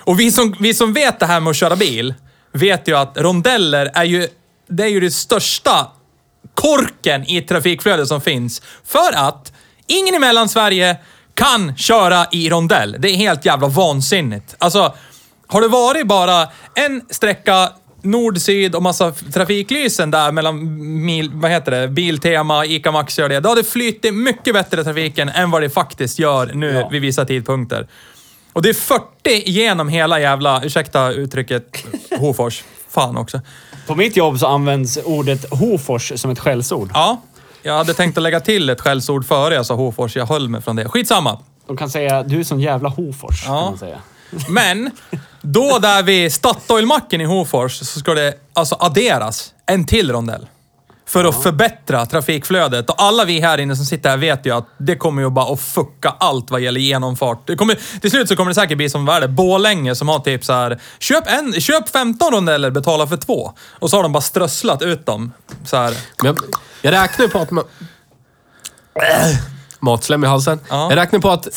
[0.08, 2.14] Och vi som, vi som vet det här med att köra bil
[2.52, 4.28] vet ju att rondeller är ju,
[4.68, 5.86] det är ju det största
[6.54, 8.62] korken i trafikflödet som finns.
[8.84, 9.52] För att
[9.86, 10.96] ingen i Mellansverige
[11.34, 12.96] kan köra i rondell.
[12.98, 14.54] Det är helt jävla vansinnigt.
[14.58, 14.94] Alltså,
[15.46, 17.68] har det varit bara en sträcka
[18.02, 23.40] nord-syd och massa trafiklysen där mellan mil, vad heter det, Biltema, ICA Maxi och det.
[23.40, 26.88] Då hade det flyttit mycket bättre trafiken än vad det faktiskt gör nu Ja.
[26.88, 27.88] vid vissa tidpunkter.
[28.58, 29.02] Och det är 40
[29.50, 31.76] genom hela jävla, ursäkta uttrycket,
[32.18, 32.64] Hofors.
[32.88, 33.40] Fan också.
[33.86, 36.90] På mitt jobb så används ordet Hofors som ett skällsord.
[36.94, 37.20] Ja,
[37.62, 40.16] jag hade tänkt att lägga till ett skällsord före jag sa Hofors.
[40.16, 40.88] Jag höll mig från det.
[40.88, 41.38] Skitsamma.
[41.66, 43.44] De kan säga du är sån jävla Hofors.
[43.44, 43.64] Kan Ja.
[43.70, 43.98] man säga.
[44.48, 44.90] Men,
[45.40, 50.46] då där vid Statoilmacken i Hofors så ska det alltså adderas en till rondell.
[51.08, 52.90] För att förbättra trafikflödet.
[52.90, 55.52] Och alla vi här inne som sitter här vet ju att det kommer ju bara
[55.52, 57.46] att fucka allt vad gäller genomfart.
[57.46, 60.44] Det kommer, till slut så kommer det säkert bli som värde Borlänge som har typ
[60.44, 60.80] så här.
[60.98, 63.52] Köp, en, köp 15 rondeller, betala för två.
[63.70, 65.32] Och så har de bara strösslat ut dem.
[65.64, 65.94] Så här.
[66.22, 66.38] Men jag,
[66.82, 67.64] jag räknar ju på att man...
[69.80, 70.60] Matslem i halsen.
[70.68, 70.90] Ja.
[70.90, 71.48] Jag räknar på att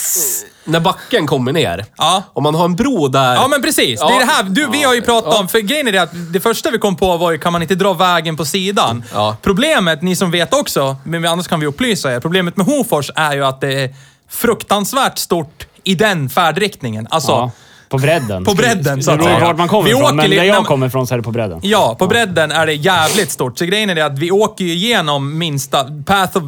[0.63, 2.23] när backen kommer ner, Ja.
[2.33, 3.33] om man har en bro där...
[3.35, 3.99] Ja men precis.
[3.99, 4.19] Det är Ja.
[4.19, 4.43] det här.
[4.43, 5.39] Du, vi har ju pratat Ja.
[5.39, 7.61] om, för grejen är det att det första vi kom på var ju, kan man
[7.61, 9.03] inte dra vägen på sidan?
[9.13, 9.37] Ja.
[9.41, 12.19] Problemet, ni som vet också, men annars kan vi upplysa er.
[12.19, 13.95] Problemet med Hofors är ju att det är
[14.29, 17.07] fruktansvärt stort i den färdriktningen.
[17.09, 17.51] Alltså, Ja.
[17.91, 18.45] På bredden.
[18.45, 19.47] På bredden, så Det att beror på säga.
[19.47, 21.17] vart man kommer Vi ifrån, åker men där när jag man- kommer ifrån så är
[21.17, 21.59] det på bredden.
[21.63, 23.57] Ja, på bredden är det jävligt stort.
[23.57, 26.43] Så grejen är det att vi åker ju igenom minsta path of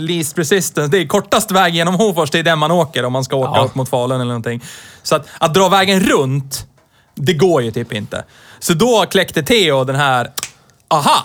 [0.00, 0.90] least resistance.
[0.90, 3.52] Det är kortast väg genom Hofors, det är den man åker om man ska åka
[3.60, 3.64] Ja.
[3.64, 4.60] upp mot Falun eller någonting.
[5.02, 6.66] Så att, att dra vägen runt,
[7.14, 8.24] det går ju typ inte.
[8.58, 10.30] Så då kläckte Theo den här,
[10.88, 11.24] aha!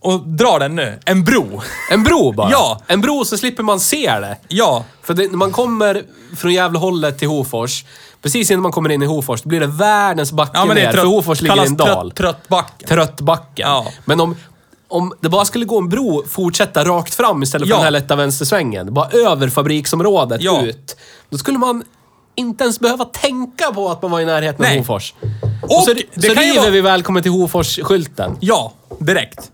[0.00, 0.98] Och drar den nu.
[1.04, 1.62] En bro.
[1.90, 2.50] En bro bara.
[2.50, 2.80] Ja.
[2.86, 4.36] En bro så slipper man se det.
[4.48, 4.84] Ja.
[5.02, 6.02] För det, när man kommer
[6.36, 7.84] från Gävlehållet till Hofors,
[8.22, 10.82] precis innan man kommer in i Hofors, då blir det världens backe Ja men det
[10.82, 10.92] är ner.
[10.92, 12.10] trött, för Hofors ligger i en dal.
[12.10, 12.88] Trött, tröttbacken.
[12.88, 13.68] Tröttbacken.
[13.68, 13.86] Ja.
[14.04, 14.36] Men om,
[14.88, 17.76] om det bara skulle gå en bro, fortsätta rakt fram istället för Ja.
[17.76, 18.94] den här lätta vänstersvängen.
[18.94, 20.62] Bara över fabriksområdet Ja.
[20.62, 20.96] ut.
[21.30, 21.84] Då skulle man
[22.34, 24.72] inte ens behöva tänka på att man var i närheten Nej.
[24.72, 25.14] av Hofors.
[25.62, 28.36] Och Och, så, det så river vara- vi Välkommen till Hofors-skylten.
[28.40, 29.50] Ja, direkt.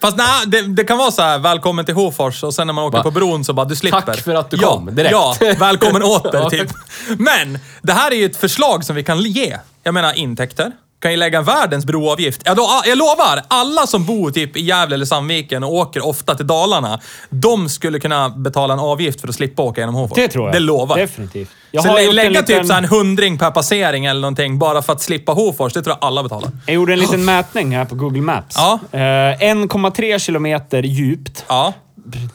[0.00, 2.84] Fast nej, det, det kan vara så här, välkommen till Hofors och sen när man
[2.84, 3.02] åker Va?
[3.02, 4.00] på bron så bara, du slipper.
[4.00, 5.12] Tack för att du ja, kom, direkt.
[5.12, 6.70] Ja, välkommen åter typ.
[7.18, 9.56] Men, det här är ju ett förslag som vi kan ge.
[9.82, 10.72] Jag menar intäkter.
[11.00, 12.42] Kan ju lägga en världens broavgift.
[12.44, 16.34] Ja, då, jag lovar, alla som bor typ i Gävle eller Sandviken och åker ofta
[16.34, 20.16] till Dalarna, de skulle kunna betala en avgift för att slippa åka genom Hofors.
[20.16, 20.54] Det tror jag.
[20.54, 20.96] Det lovar.
[20.98, 21.48] Definitivt.
[21.70, 24.92] Jag så lä- lägga liten- typ så en hundring per passering eller någonting bara för
[24.92, 26.50] att slippa Hofors, det tror jag alla betalar.
[26.66, 28.56] Jag gjorde en liten mätning här på Google Maps.
[28.58, 28.78] Ja.
[28.92, 28.98] Eh,
[29.42, 31.44] 1,3 kilometer djupt.
[31.48, 31.72] Ja.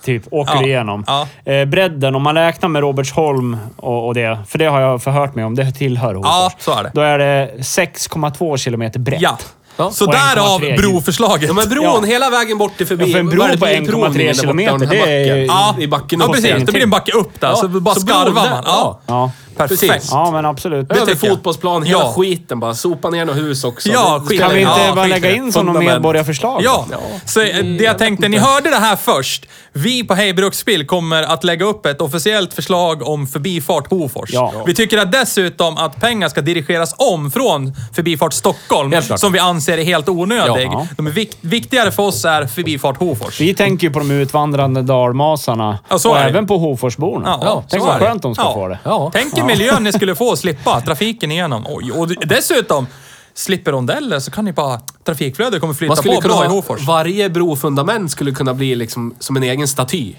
[0.04, 0.64] Typ, åker Ja.
[0.66, 1.04] igenom.
[1.08, 1.28] Ja.
[1.52, 5.36] Eh, bredden, om man räknar med Robertsholm och, och det, för det har jag förhört
[5.36, 6.30] mig om, det tillhör Hofors.
[6.32, 6.92] Ja, så är det.
[6.94, 9.22] Då är det 6,2 kilometer brett.
[9.22, 9.38] Ja.
[9.78, 9.92] Ja.
[9.92, 11.48] Så Och därav 1,3 broförslaget.
[11.48, 12.02] Ja, men bron Ja.
[12.02, 13.06] hela vägen bort till förbi.
[13.06, 15.46] Ja, för en bro vad är det, på bilprovningen 1,3 där borta, kilometer, det är.
[15.46, 16.66] Ja, I backen ja upp precis.
[16.66, 18.64] Det blir en backe upp där, Ja, så bara så skarvar man.
[19.08, 19.32] Ja.
[19.58, 19.68] Ja.
[19.68, 19.92] Perfekt.
[19.92, 20.10] Precis.
[20.12, 20.92] Ja, men absolut.
[20.92, 21.36] Över tycker jag.
[21.36, 22.14] fotbollsplan, hela Ja.
[22.18, 22.74] skiten bara.
[22.76, 23.90] Sopa ner något hus också.
[23.90, 25.36] Ja, Det skit spelar Kan vi ingen inte Ja, bara skit i lägga det.
[25.36, 25.96] in som något Fundament.
[25.96, 26.62] medborgarförslag?
[26.64, 26.86] Ja,
[27.26, 29.46] så eh, det jag tänkte, ni hörde det här först.
[29.74, 34.30] Vi på Hej Bruksbil kommer att lägga upp ett officiellt förslag om Förbifart Hofors.
[34.34, 34.52] Ja.
[34.66, 39.20] Vi tycker att dessutom att pengar ska dirigeras om från Förbifart Stockholm, Helt klart.
[39.20, 40.66] som vi anser är helt onödig.
[40.72, 40.88] Ja.
[40.98, 43.40] De är vik- viktigare för oss är Förbifart Hofors.
[43.42, 46.30] Vi tänker ju på de utvandrande dalmasarna Ja, så och är det.
[46.30, 47.40] även på Hoforsborna.
[47.42, 48.06] Ja, Tänk så vad är det.
[48.06, 48.54] skönt de ska Ja.
[48.54, 48.80] få det.
[48.84, 49.10] Ja.
[49.14, 51.66] Tänk er miljön ni skulle få slippa trafiken igenom.
[51.68, 52.88] Oj, och dessutom,
[53.34, 54.80] slipper rondeller så kan ni bara...
[55.04, 56.82] Trafikflödet kommer flytta på kunna bra i Hofors.
[56.82, 60.14] varje brofundament skulle kunna bli liksom som en egen staty.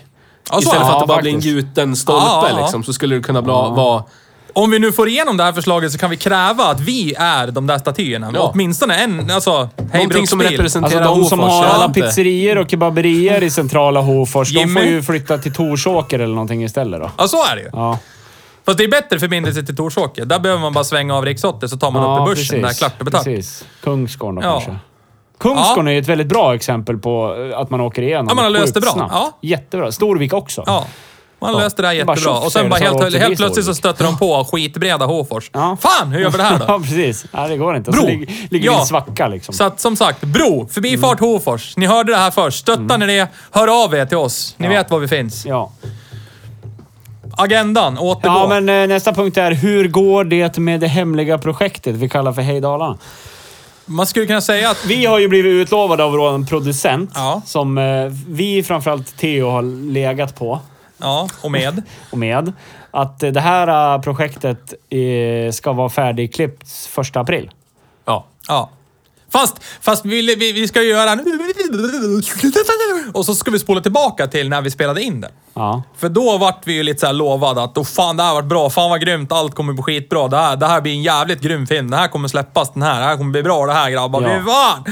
[0.51, 3.23] Ja, så Istället för att det bara blir en gjuten stolpe liksom, så skulle det
[3.23, 4.05] kunna bli, vara...
[4.53, 7.47] Om vi nu får igenom det här förslaget så kan vi kräva att vi är
[7.47, 8.31] de där statyerna.
[8.35, 8.51] Ja.
[8.55, 9.69] Åtminstone en, alltså...
[9.93, 13.51] Hej Någonting som representerar Alltså de som Hofors, har jag alla pizzerior och kebaberier i
[13.51, 14.75] centrala Hofors, de Jimmy?
[14.75, 17.11] får ju flytta till Torsåker eller någonting istället då.
[17.19, 17.69] Ja, så är det ju.
[17.73, 17.99] Ja,
[18.67, 20.25] Fast det är bättre förbindelse till Torsåker.
[20.25, 22.63] Där behöver man bara svänga av riks 80 så tar man upp i börsen.
[22.63, 23.25] Där är klart och betalt.
[23.25, 23.65] Precis.
[23.83, 24.53] Kungsgården då Ja.
[24.53, 24.77] kanske.
[25.41, 28.45] Kungsgården är ju ett väldigt bra exempel på eh, att man åker igenom Ja, man
[28.45, 29.09] har löst det bra.
[29.11, 29.39] Ja.
[29.43, 29.93] Jättebra.
[29.93, 30.63] Storvik också.
[30.67, 30.87] Ja.
[31.39, 31.59] Man Ja.
[31.59, 32.39] löste det här är jättebra.
[32.39, 35.51] Och sen bara helt, helt plötsligt så stötte de på skitbreda Hofors.
[35.53, 35.77] Ja.
[35.81, 36.65] Fan, hur gör vi det här då?
[36.69, 37.27] Ja, precis.
[37.33, 37.91] Nej, det går inte.
[37.91, 38.11] Och så Bro.
[38.11, 38.73] ligger, ligger Ja.
[38.77, 39.55] i en svacka liksom.
[39.55, 41.77] Så att som sagt, bro, förbifart Hofors.
[41.77, 42.59] Ni hörde det här först.
[42.59, 44.55] Stöttar ni det, hör av er till oss.
[44.59, 44.77] Ni Mm.
[44.77, 44.83] Ja.
[44.83, 45.47] vet var vi finns.
[45.47, 45.73] Ja.
[47.37, 48.35] Agendan, återgå.
[48.35, 52.33] Ja, men eh, nästa punkt är hur går det med det hemliga projektet vi kallar
[52.33, 52.99] för Hej Dalarna?
[53.87, 54.85] Man skulle kunna säga att...
[54.87, 57.43] Vi har ju blivit utlovade av vår producent, Ja.
[57.47, 57.85] som eh,
[58.29, 59.63] vi, framförallt Theo, har
[59.93, 60.61] legat på
[60.99, 61.83] Ja, och med.
[62.11, 62.53] och med.
[62.91, 67.51] Att eh, det här eh, projektet eh, ska vara färdigklippt första april.
[68.05, 68.25] Ja.
[68.49, 68.69] Ja.
[69.41, 71.19] Fast, fast vi, vi, vi ska göra...
[73.15, 75.31] Och så ska vi spola tillbaka till när vi spelade in det.
[75.55, 75.83] Ja.
[75.97, 78.45] För då vart vi ju lite så här lovade att oh, fan det här vart
[78.45, 80.29] bra, fan vad grymt, allt kommer bli skitbra.
[80.29, 81.91] Det här, det här blir en jävligt grym film.
[81.91, 83.01] Det här kommer släppas, den här.
[83.01, 84.23] Det här kommer bli bra det här grabbar.
[84.23, 84.53] Ja.
[84.53, 84.85] Fan!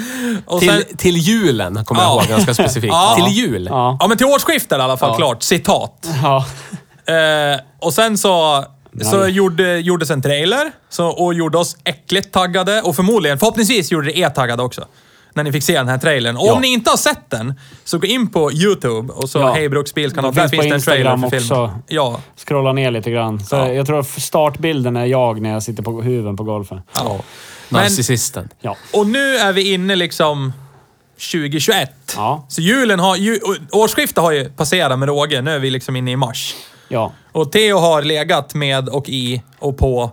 [0.47, 2.09] Och Till, sen, till julen, kommer Ja.
[2.09, 2.93] jag ihåg ganska specifikt.
[2.95, 3.15] Ja.
[3.17, 3.67] Till jul.
[3.71, 3.97] Ja.
[4.01, 5.43] ja men till årsskiftet i alla fall, klart.
[5.43, 6.09] Citat.
[6.23, 6.45] Ja.
[7.15, 8.65] Eh, och sen så,
[9.03, 12.83] så gjorde, gjordes en trailer så, och gjorde oss äckligt taggade.
[12.83, 14.85] Och förmodligen, förhoppningsvis gjorde det er taggade också.
[15.37, 16.37] När ni fick se den här trailern.
[16.37, 16.53] Och Ja.
[16.53, 19.53] om ni inte har sett den, så gå in på YouTube och så Ja.
[19.53, 20.35] Hej Bruksbils kanal.
[20.35, 21.63] Det Där finns finns det en trailer Instagram för filmen.
[21.75, 21.81] också.
[21.89, 22.21] Ja.
[22.37, 23.41] Scrolla ner lite grann.
[23.45, 23.73] Så Ja.
[23.73, 26.81] Jag tror att startbilden är jag när jag sitter på huven på golfen.
[26.97, 27.21] ja.
[27.69, 28.49] Narcissisten.
[28.61, 28.77] Ja.
[28.93, 30.53] Och nu är vi inne liksom
[31.33, 31.91] 2021.
[32.17, 32.47] Ja.
[32.49, 33.17] Så julen har...
[33.17, 33.39] Ju,
[33.73, 35.43] årsskiftet har ju passerat med råge.
[35.43, 36.55] Nu är vi liksom inne i mars.
[36.95, 37.13] Ja.
[37.33, 40.13] Och Theo har legat med och i och på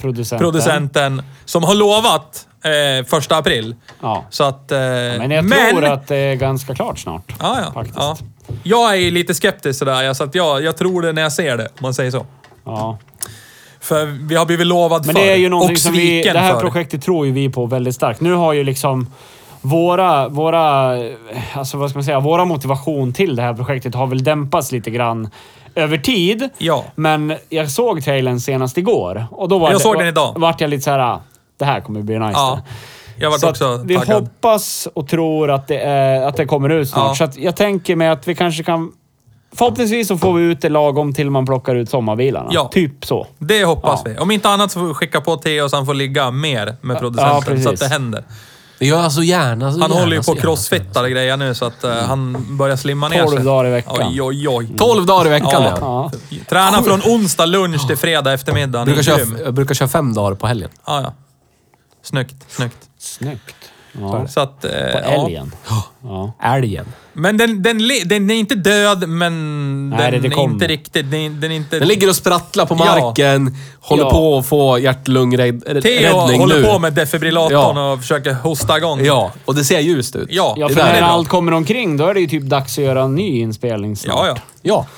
[0.00, 0.38] Producenten.
[0.38, 3.74] producenten som har lovat eh, första april.
[4.02, 4.24] Ja.
[4.30, 4.72] Så att...
[4.72, 7.34] Eh, Men jag tror att det är ganska klart snart.
[7.40, 7.72] Ja, ja.
[7.72, 7.98] Faktiskt.
[7.98, 8.16] ja.
[8.62, 11.56] Jag är lite skeptisk sådär, ja, så att jag, jag tror det när jag ser
[11.56, 12.26] det, om man säger så.
[12.64, 12.98] Ja.
[13.80, 16.22] För vi har blivit lovad Men det är ju någonting och som vi...
[16.22, 16.60] Det här för.
[16.60, 18.20] projektet tror ju vi på väldigt starkt.
[18.20, 19.06] Nu har ju liksom
[19.60, 20.94] våra, våra,
[21.54, 24.90] alltså vad ska man säga, våra motivation till det här projektet har väl dämpats lite
[24.90, 25.30] grann
[25.78, 26.48] över tid.
[26.58, 26.84] Ja.
[26.94, 30.34] Men jag såg trailern senast igår och då var Jag det, såg den idag.
[30.36, 31.20] vart jag lite så här, "Ah,
[31.58, 32.32] det här kommer bli nice.
[32.34, 32.60] Ja.
[33.20, 34.22] Jag Så varit att också vi taggad.
[34.22, 37.08] hoppas och tror att det, är, att det kommer ut snart.
[37.08, 37.14] Ja.
[37.14, 38.92] Så att jag tänker mig att vi kanske kan...
[39.56, 42.48] Förhoppningsvis så får vi ut det lagom till man plockar ut sommarbilarna.
[42.52, 42.68] Ja.
[42.72, 43.26] Typ så.
[43.38, 44.10] Det hoppas Ja.
[44.12, 44.18] vi.
[44.18, 46.98] Om inte annat så får vi skicka på Theo så han får ligga mer med
[46.98, 47.62] producenten.
[47.62, 48.24] så att det händer.
[48.78, 49.72] Jag så gärna.
[49.72, 50.40] Så Han gärna, håller ju på gärna.
[50.40, 53.44] crossfittar och grejer nu så att eh, han börjar slimma ner 12 sig.
[53.44, 53.96] dagar i veckan.
[54.08, 54.68] Oj, oj, oj.
[54.78, 55.78] 12 dagar i veckan, ja.
[55.80, 56.10] Ja.
[56.48, 58.84] Träna från onsdag lunch till fredag eftermiddag.
[58.84, 60.70] Brukar köra, jag brukar köra fem dagar på helgen.
[60.86, 61.12] Ja, ja.
[62.02, 62.76] Snyggt, snyggt.
[62.98, 63.54] Snyggt.
[63.92, 64.28] Ja.
[64.28, 64.64] Så att...
[64.64, 65.00] Eh, På ja.
[65.26, 65.52] älgen.
[65.68, 65.84] Ja.
[66.42, 66.86] Älgen.
[67.12, 70.54] Men den, den, le- den är inte död, men Nej, den det är kommer.
[70.54, 71.10] inte riktigt...
[71.10, 71.78] Den, den är inte...
[71.78, 72.84] Den ligger och sprattlar på Ja.
[72.84, 74.10] marken, håller Ja.
[74.10, 76.62] på att få hjärt-lungräddning Theo håller nu.
[76.66, 77.92] på med defibrillatorn Ja.
[77.92, 79.04] och försöker hosta igång.
[79.04, 80.28] Ja, och det ser ljust ut.
[80.30, 81.08] Ja, Ja, det för där är när bra.
[81.10, 84.16] allt kommer omkring, då är det ju typ dags att göra en ny inspelning snart.
[84.26, 84.36] Ja, ja.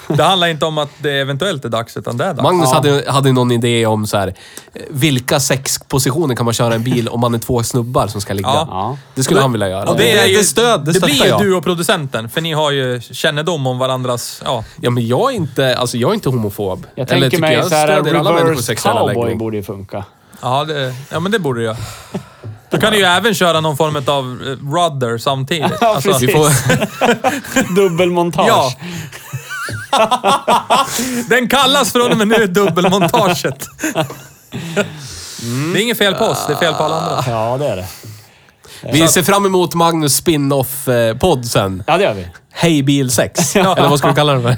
[0.09, 0.15] Ja.
[0.17, 2.43] Det handlar inte om att det eventuellt är dags, utan det är dags.
[2.43, 2.75] Magnus Ja.
[2.75, 6.85] hade, hade någon idé om så här, eh, vilka sex positioner kan man köra en
[6.85, 8.49] bil om man är två snubbar som ska ligga?
[8.49, 8.67] Ja.
[8.71, 8.97] Ja.
[9.15, 9.91] Det skulle han vilja göra.
[9.91, 11.41] Och det, är ju, det, stöd, det, det blir ju jag.
[11.41, 14.43] du och producenten, för ni har ju kännedom om varandras...
[14.45, 14.65] Ja.
[14.81, 16.87] Ja, men jag är inte, alltså jag är inte homofob.
[16.95, 19.39] Jag Eller tänker mig såhär, reverse cowboy läggning.
[19.39, 20.05] borde ju funka.
[20.43, 21.77] Ja, det, ja, men det borde du göra.
[22.71, 25.73] Då kan du ju även köra någon form av eh, rudder samtidigt.
[25.81, 26.29] Ja, Alltså, precis.
[26.29, 28.49] Vi får, Dubbelmontage.
[28.49, 28.73] Ja.
[31.29, 33.67] Den kallas från och med nu dubbelmontaget.
[35.73, 37.25] Det är inget fel på oss, det är fel på alla andra.
[37.33, 37.87] Ja, det är det.
[38.93, 41.83] Vi ser fram emot Magnus spin-off-podd sen.
[41.87, 42.27] Ja, det gör vi.
[42.53, 43.57] Hej bil 6.
[43.57, 44.57] Eller vad ska du kalla den för?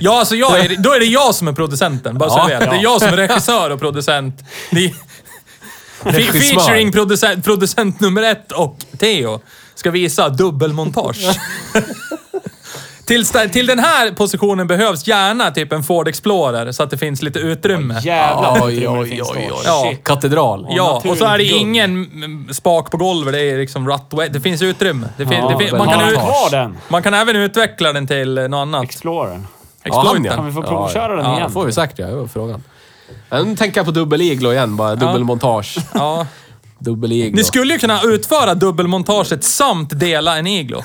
[0.00, 2.44] Ja, alltså jag är, då är det jag som är producenten, bara så Ja.
[2.44, 2.70] du vet.
[2.70, 4.44] Det är jag som är regissör och producent.
[4.70, 9.40] Är, featuring producent, producent nummer ett och Theo
[9.74, 11.16] ska visa dubbelmontage.
[13.08, 17.22] till, till den här positionen behövs gärna typ en Ford Explorer så att det finns
[17.22, 18.00] lite utrymme.
[18.00, 19.62] Jävlar vad Oj, oj, finns oj, oj.
[19.64, 19.92] Ja.
[20.02, 20.66] Katedral.
[20.70, 23.34] Ja, och så är det ingen mm, spak på golvet.
[23.34, 24.28] Det är liksom rutway.
[24.28, 25.08] Det finns utrymme.
[25.16, 28.58] Det fin, Ja, det fin, man, kan ut, man kan även utveckla den till något
[28.58, 28.84] annat.
[28.84, 29.46] Explorern.
[29.82, 30.30] Explorer.
[30.36, 31.50] Kan vi få provköra den ja, igen?
[31.50, 32.06] får vi säkert ja.
[32.06, 32.62] Det var frågan.
[33.28, 34.94] Ja, Nu tänker jag på dubbel-iglo igen bara.
[34.94, 35.78] Dubbelmontage.
[35.94, 36.26] Ja.
[36.78, 37.36] Dubbel-iglo.
[37.36, 40.82] Ni skulle ju kunna utföra dubbelmontaget samt dela en iglo.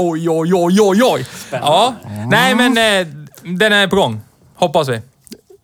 [0.00, 1.26] Oj, oj, oj, oj, oj.
[1.50, 1.94] Ja.
[2.28, 3.06] Nej, men eh,
[3.42, 4.20] den är på gång.
[4.54, 5.00] Hoppas vi.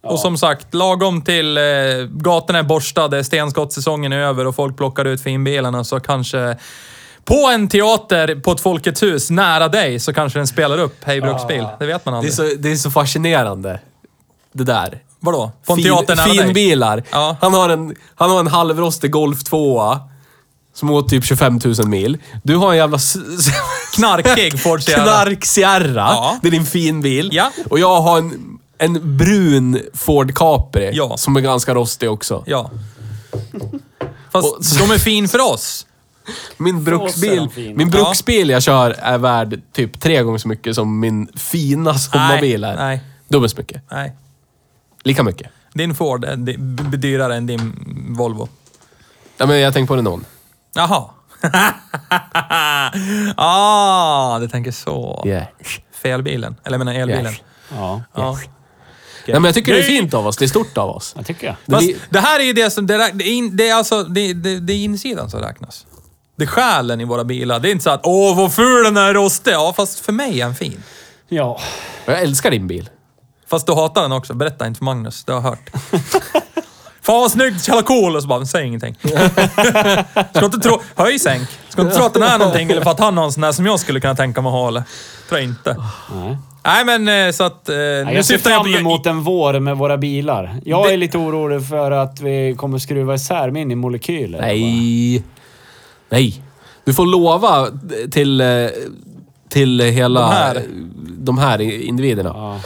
[0.03, 1.63] Och som sagt, lagom till eh,
[2.11, 6.57] gatorna är borstade, stenskottssäsongen är över och folk plockar ut finbilarna så kanske
[7.25, 11.21] på en teater på ett Folkets hus nära dig så kanske den spelar upp Hej
[11.21, 11.67] Bruksbil.
[11.79, 12.35] Det vet man det, är aldrig.
[12.35, 13.81] så, det är så fascinerande.
[14.53, 14.99] Det där.
[15.21, 15.51] Vadå?
[15.67, 16.39] På en Fin- teater nära dig?
[16.39, 17.03] Finbilar.
[17.11, 17.37] Ja.
[17.41, 19.99] Han, har en, han har en halvrostig Golf 2
[20.77, 22.19] som åt typ 25 000 mil.
[22.43, 23.47] Du har en jävla s- s-
[23.95, 25.03] Knarkig Ford Sierra.
[25.03, 25.95] knark Sierra.
[25.95, 26.39] Ja.
[26.43, 27.31] Det är din finbil.
[27.33, 27.51] Ja.
[27.71, 31.17] Och jag har en, en brun Ford Capri Ja.
[31.17, 32.43] som är ganska rostig också.
[32.47, 32.71] Ja.
[34.33, 35.87] Fast Och- de är fin för oss.
[36.57, 37.77] Min bruksbil, de fina.
[37.77, 42.65] min bruksbil jag kör är värd typ tre gånger så mycket som min fina sommarbil
[42.65, 42.77] är.
[42.77, 43.01] nej.
[43.29, 43.83] Dubbelt så mycket.
[43.91, 44.13] Nej.
[45.05, 45.47] Lika mycket.
[45.75, 47.73] Din Ford är b- dyrare än din
[48.17, 48.49] Volvo.
[49.39, 50.27] Ja, men jag tänker på Renault.
[50.77, 51.11] Jaha.
[53.37, 55.23] ah, du tänker så.
[55.27, 55.47] Yeah.
[56.03, 56.57] Felbilen.
[56.65, 57.27] Eller jag menar elbilen.
[57.27, 57.43] Yes.
[57.75, 58.39] Ja, Ja.
[59.29, 60.37] Nej, men jag tycker det är fint av oss.
[60.37, 61.13] Det är stort av oss.
[61.17, 61.57] jag tycker jag.
[61.65, 62.87] Det Fast det här är ju det som...
[62.87, 64.03] Det, räk- det, är, in, det är alltså...
[64.05, 65.87] Det, det, det är insidan som räknas.
[66.37, 67.61] Det är själen i våra bilar.
[67.61, 69.53] Det är inte så att åh vad ful den är rostig.
[69.53, 70.83] Ja, fast för mig är den fin.
[71.29, 71.61] Ja.
[72.05, 72.91] Jag älskar din bil.
[73.47, 74.35] Fast du hatar den också.
[74.35, 75.25] Berätta inte för Magnus.
[75.25, 75.71] Det har jag hört.
[77.07, 78.17] Fan vad snyggt, så jävla cool.
[78.17, 78.97] Och så bara, säg ingenting.
[80.35, 80.81] Ska inte tro...
[80.95, 81.49] Höj sänk.
[81.69, 83.53] Ska inte tro att den är någonting eller för att han har en sån där
[83.53, 84.83] som jag skulle kunna tänka mig att ha eller?
[85.29, 85.77] Tror jag inte.
[86.15, 86.37] Nej.
[86.65, 87.69] Nej men eh, så att...
[87.69, 90.61] Eh, nu jag ser jag fram emot en vår med våra bilar.
[90.65, 94.41] Jag Det- är lite orolig för att vi kommer skruva isär min i molekyler.
[94.41, 95.23] Nej.
[96.09, 96.43] Nej.
[96.85, 97.67] Du får lova
[98.11, 98.47] till, eh,
[99.49, 100.21] till hela...
[100.21, 100.63] De här.
[101.19, 102.33] De här individerna.
[102.35, 102.61] Ja.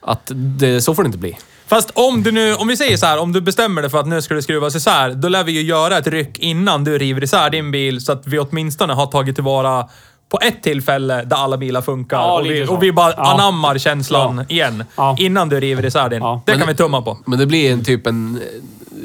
[0.00, 1.36] Att det, så får det inte bli.
[1.66, 2.54] Fast om du nu...
[2.54, 4.74] Om vi säger så här, om du bestämmer dig för att nu ska det skruvas
[4.76, 8.12] isär, då lär vi ju göra ett ryck innan du river isär din bil så
[8.12, 9.88] att vi åtminstone har tagit tillvara
[10.28, 13.32] på ett tillfälle där alla bilar funkar Ja, och, vi, och vi bara Ja.
[13.34, 14.84] anammar känslan igen.
[14.96, 15.16] Ja.
[15.18, 16.18] Innan du river isär din.
[16.22, 16.42] Ja.
[16.46, 17.18] Det Men kan det- vi tumma på.
[17.26, 18.40] Men det blir en typ en...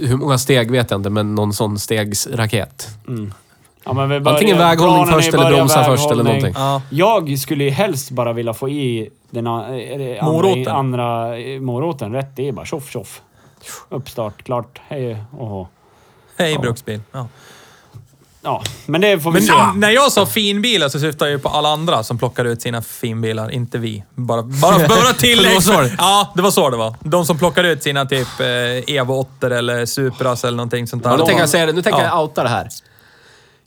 [0.01, 2.87] Hur många steg vet jag inte, men någon sån stegsraket.
[3.85, 6.53] Ja, men vi börjar- Antingen väghållning först eller bromsa först eller någonting.
[6.57, 6.81] Ja.
[6.89, 10.67] Jag skulle ju helst bara vilja få i den är det andra, Moroten.
[10.75, 11.27] andra
[11.61, 12.51] moroten rätt i.
[12.51, 13.21] Bara tjoff tjoff.
[13.89, 15.67] Uppstart, klart, hej och.
[16.37, 17.01] Hej Bruksbil.
[17.11, 17.27] Ja.
[18.41, 19.53] Ja, men det får vi Men se.
[19.75, 22.81] när jag sa finbilar så syftar jag ju på alla andra som plockar ut sina
[22.81, 24.03] finbilar, inte vi.
[24.15, 25.47] Bara, bara, bara tillägg.
[25.47, 26.95] Det var så det- Ja, det var så det var.
[26.99, 31.09] De som plockar ut sina typ eh, Evo 8 eller Supras eller någonting sånt där.
[31.09, 31.73] Ja, nu tänker jag säga det.
[31.73, 32.05] Nu tänker Ja.
[32.05, 32.69] jag outa det här.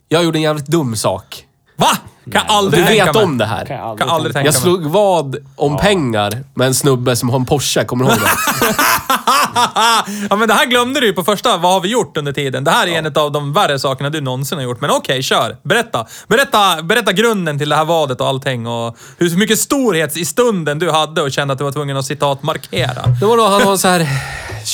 [0.09, 1.45] Jag gjorde en jävligt dum sak.
[1.75, 1.87] Va?
[2.31, 3.23] Kan aldrig Du tänka vet mig.
[3.23, 3.83] om det Kan jag här.
[3.83, 4.47] aldrig Kan aldrig tänka.
[4.47, 4.61] Jag mig.
[4.61, 7.83] slog vad om pengar med en snubbe som har en Porsche.
[7.85, 8.29] Kommer du ihåg det?
[10.29, 11.57] ja, men det här glömde du ju på första.
[11.57, 12.63] Vad har vi gjort under tiden?
[12.63, 14.81] Det här är en av de värre sakerna du någonsin har gjort.
[14.81, 15.57] Men okej, kör.
[15.63, 16.05] Berätta.
[16.27, 18.67] Berätta, berätta grunden till det här vadet och allting.
[18.67, 22.05] Och hur mycket storhet i stunden du hade och kände att du var tvungen att
[22.05, 23.01] citat markera.
[23.19, 24.07] Det var då han var så här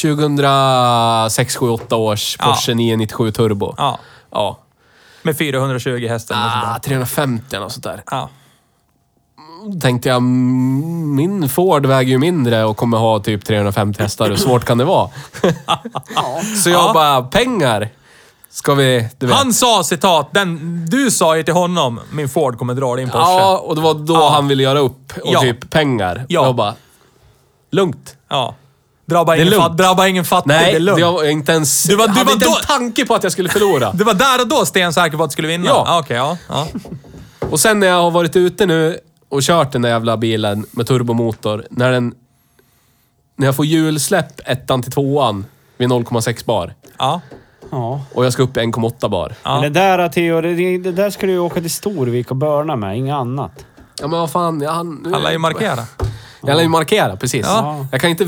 [0.01, 3.73] 2006, 7, 8 års Porsche 997 Turbo.
[3.77, 3.99] Ja.
[4.31, 4.59] Ja.
[5.29, 6.79] Med 420 hästar Ah, där.
[6.79, 8.03] 350 eller något sånt där.
[8.11, 8.29] Ja.
[9.81, 14.29] Tänkte jag, min Ford väger ju mindre och kommer ha typ 350 hästar.
[14.29, 15.09] Hur svårt kan det vara?
[16.63, 16.93] Så jag Ja.
[16.93, 17.89] bara, pengar
[18.49, 19.09] ska vi...
[19.17, 19.35] Du vet.
[19.35, 23.19] Han sa citat, den, du sa ju till honom, min Ford kommer dra din Porsche.
[23.19, 24.29] Ja, och det var då Ja.
[24.29, 25.41] han ville göra upp och Ja.
[25.41, 26.25] typ pengar.
[26.29, 26.41] Ja.
[26.41, 26.73] Och jag bara,
[27.71, 28.15] lugnt.
[28.29, 28.55] Ja.
[29.09, 29.63] Drabba ingen, lugnt.
[29.63, 30.99] fat, drabba ingen fattig, det Nej, är lugnt.
[30.99, 31.83] jag var inte ens...
[31.83, 33.91] Du var- du hade var inte då- en tanke på att jag skulle förlora.
[33.93, 35.65] Du var där och då stensäker på att du skulle vinna?
[35.65, 35.83] Ja.
[35.87, 36.37] Ah, Okej, ja.
[36.49, 36.67] ja.
[37.49, 38.99] Och sen när jag har varit ute nu
[39.29, 41.65] och kört den där jävla bilen med turbomotor.
[41.69, 42.13] När den...
[43.35, 45.45] När jag får hjulsläpp ettan till tvåan
[45.77, 46.73] vid 0,6 bar.
[46.97, 47.21] ja.
[47.71, 48.01] Ja.
[48.13, 49.35] Och jag ska upp i 1,8 bar.
[49.43, 49.61] Ja.
[49.61, 52.75] Men det där Theo, det, det där ska du ju åka till Storvik och börna
[52.75, 53.51] med, inget annat.
[54.01, 55.11] Ja men vad fan, jag hann...
[55.15, 55.83] Alla är ju markera.
[56.43, 57.45] Jag lär ju markera, precis.
[57.45, 57.85] Ja.
[57.91, 58.25] Jag kan inte...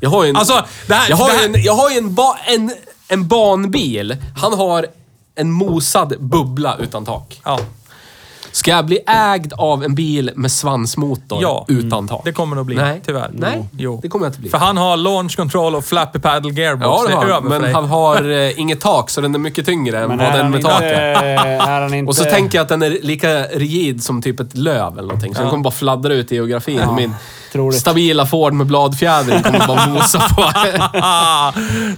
[0.00, 0.36] Jag har ju en...
[0.36, 1.10] Alltså, det här...
[1.10, 2.72] jag har det här, en, jag har ju en, ba, en,
[3.08, 4.16] en banbil.
[4.36, 4.86] Han har
[5.34, 7.40] en mosad bubbla utan tak.
[7.44, 7.58] Ja.
[8.52, 11.64] Ska jag bli ägd av en bil med svansmotor Ja.
[11.68, 12.20] utan tak?
[12.24, 13.00] Det kommer nog bli, Nej.
[13.06, 13.30] tyvärr.
[13.32, 14.00] Nej, Jo.
[14.02, 14.50] det kommer jag inte bli.
[14.50, 17.02] För han har launch control och flappy paddle gearbox.
[17.02, 17.44] Ja, det har han.
[17.44, 17.72] Men dig.
[17.72, 20.70] han har eh, inget tak, så den är mycket tyngre än vad den med inte,
[20.70, 20.92] taket.
[20.98, 22.08] är han inte...
[22.08, 25.34] Och så tänker jag att den är lika rigid som typ ett löv eller någonting.
[25.34, 26.80] Så den kommer bara fladdra ut i geografin.
[26.80, 27.14] Och Min
[27.52, 27.80] troligt.
[27.80, 30.50] stabila Ford med bladfjädring kommer bara mosa på.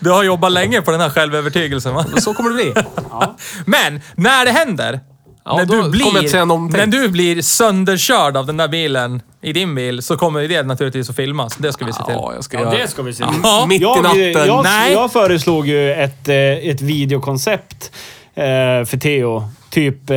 [0.00, 2.04] Du har jobbat länge på den här självövertygelsen va?
[2.18, 2.74] Så kommer det bli.
[3.66, 5.00] Men, när det händer.
[5.44, 10.02] Ja, när, du blir, när du blir sönderkörd av den där bilen i din bil
[10.02, 11.56] så kommer det naturligtvis att filmas.
[11.56, 12.14] Det ska vi se till.
[12.14, 13.24] Ja, jag ska Ja, det ska vi se.
[13.42, 13.66] Ja.
[13.68, 14.32] Mitt i Jag, natten.
[14.46, 14.92] jag, Nej.
[14.92, 17.90] jag föreslog ju ett, eh, ett videokoncept
[18.34, 18.44] eh,
[18.84, 19.48] för Theo.
[19.70, 20.16] Typ, eh,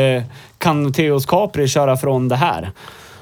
[0.58, 2.72] kan Theos Capri köra från det här?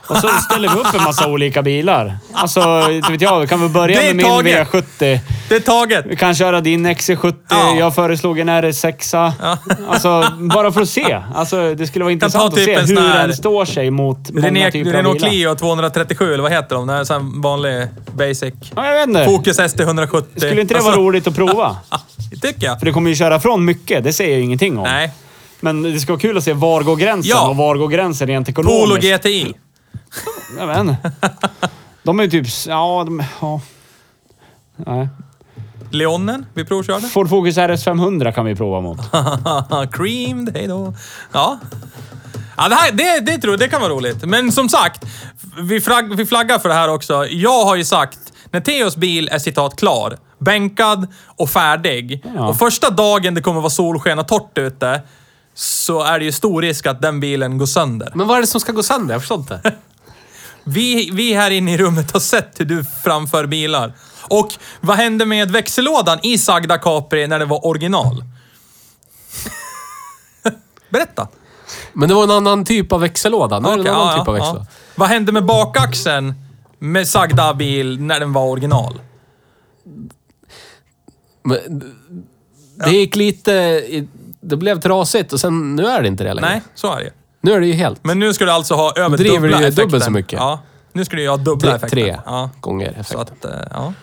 [0.08, 2.18] Och så ställer vi upp en massa olika bilar.
[2.34, 3.40] Alltså, inte vet jag.
[3.40, 4.68] Vi kan väl börja med min taget.
[4.72, 5.20] V70.
[5.50, 6.06] Det är taget.
[6.08, 7.34] Vi kan köra din XC70.
[7.50, 7.76] Ja.
[7.80, 9.34] Jag föreslog en RS6.
[9.90, 10.24] Alltså,
[10.56, 11.22] bara för att se.
[11.36, 14.48] Alltså, det skulle vara intressant typ att se hur här- den står sig mot många
[14.48, 15.30] Renault, typer av Renault bilar.
[15.30, 16.88] Clio 237, eller vad heter de?
[16.88, 18.54] Det är en vanlig basic.
[18.76, 19.26] Ja, jag vet inte.
[19.26, 20.40] Fokus ST 170.
[20.40, 21.78] Skulle inte det vara Alltså, roligt att prova?
[22.32, 22.80] Det tycker jag.
[22.80, 24.04] För det kommer ju köra från mycket.
[24.04, 24.84] Det säger jag ingenting om.
[24.84, 25.12] Nej.
[25.60, 27.48] Men det ska vara kul att se var går gränsen Ja.
[27.50, 29.08] och var går gränsen rent Polo ekonomiskt.
[29.26, 29.54] GTI.
[30.58, 31.12] Jag vet inte.
[32.04, 32.48] De är ju typ...
[32.68, 33.24] Ja, de...
[33.42, 33.62] Ja.
[34.76, 35.08] Nej.
[35.92, 37.08] Leonen vi provkörde.
[37.08, 38.98] Ford Focus RS 500 kan vi prova mot.
[39.92, 40.94] Creamed, hej då.
[41.32, 41.60] Ja.
[42.58, 44.26] Ja, det, här, det, det tror jag det kan vara roligt.
[44.26, 45.06] Men som sagt,
[45.62, 47.26] vi, flagg, vi flaggar för det här också.
[47.30, 48.20] Jag har ju sagt,
[48.52, 52.48] när Theos bil är citat klar, bänkad och färdig Ja.
[52.48, 55.02] och första dagen det kommer vara solsken och torrt ute,
[55.54, 58.12] så är det ju stor risk att den bilen går sönder.
[58.16, 59.14] Men vad är det som ska gå sönder?
[59.14, 59.62] Jag förstår inte.
[60.64, 63.94] Vi, vi här inne i rummet har sett hur du framför bilar.
[64.22, 68.24] Och vad hände med växellådan i Sagda Capri när det var original?
[70.90, 71.28] Berätta.
[71.94, 73.60] Men det var en annan typ av växellåda.
[73.60, 74.66] Nu är det en annan ja, typ av växellåda.
[74.70, 74.76] ja.
[74.96, 76.34] Vad hände med bakaxeln
[76.80, 79.02] med Sagda bil när den var original?
[81.44, 81.58] Men,
[82.86, 83.52] det gick lite...
[83.52, 84.08] i-
[84.44, 85.76] Det blev trasigt och sen...
[85.76, 86.50] Nu är det inte det längre.
[86.50, 87.10] Nej, så är det ju.
[87.42, 88.00] Nu är det ju helt...
[88.04, 89.86] Men nu ska du alltså ha över Driver dubbla du ju effekten.
[89.86, 90.40] dubbelt så mycket.
[90.40, 90.60] Ja,
[90.94, 91.90] nu ska du ju ha dubbla tre, effekten.
[92.00, 93.16] tre Ja, gånger så effekt.
[93.20, 93.94] att, eh, ja.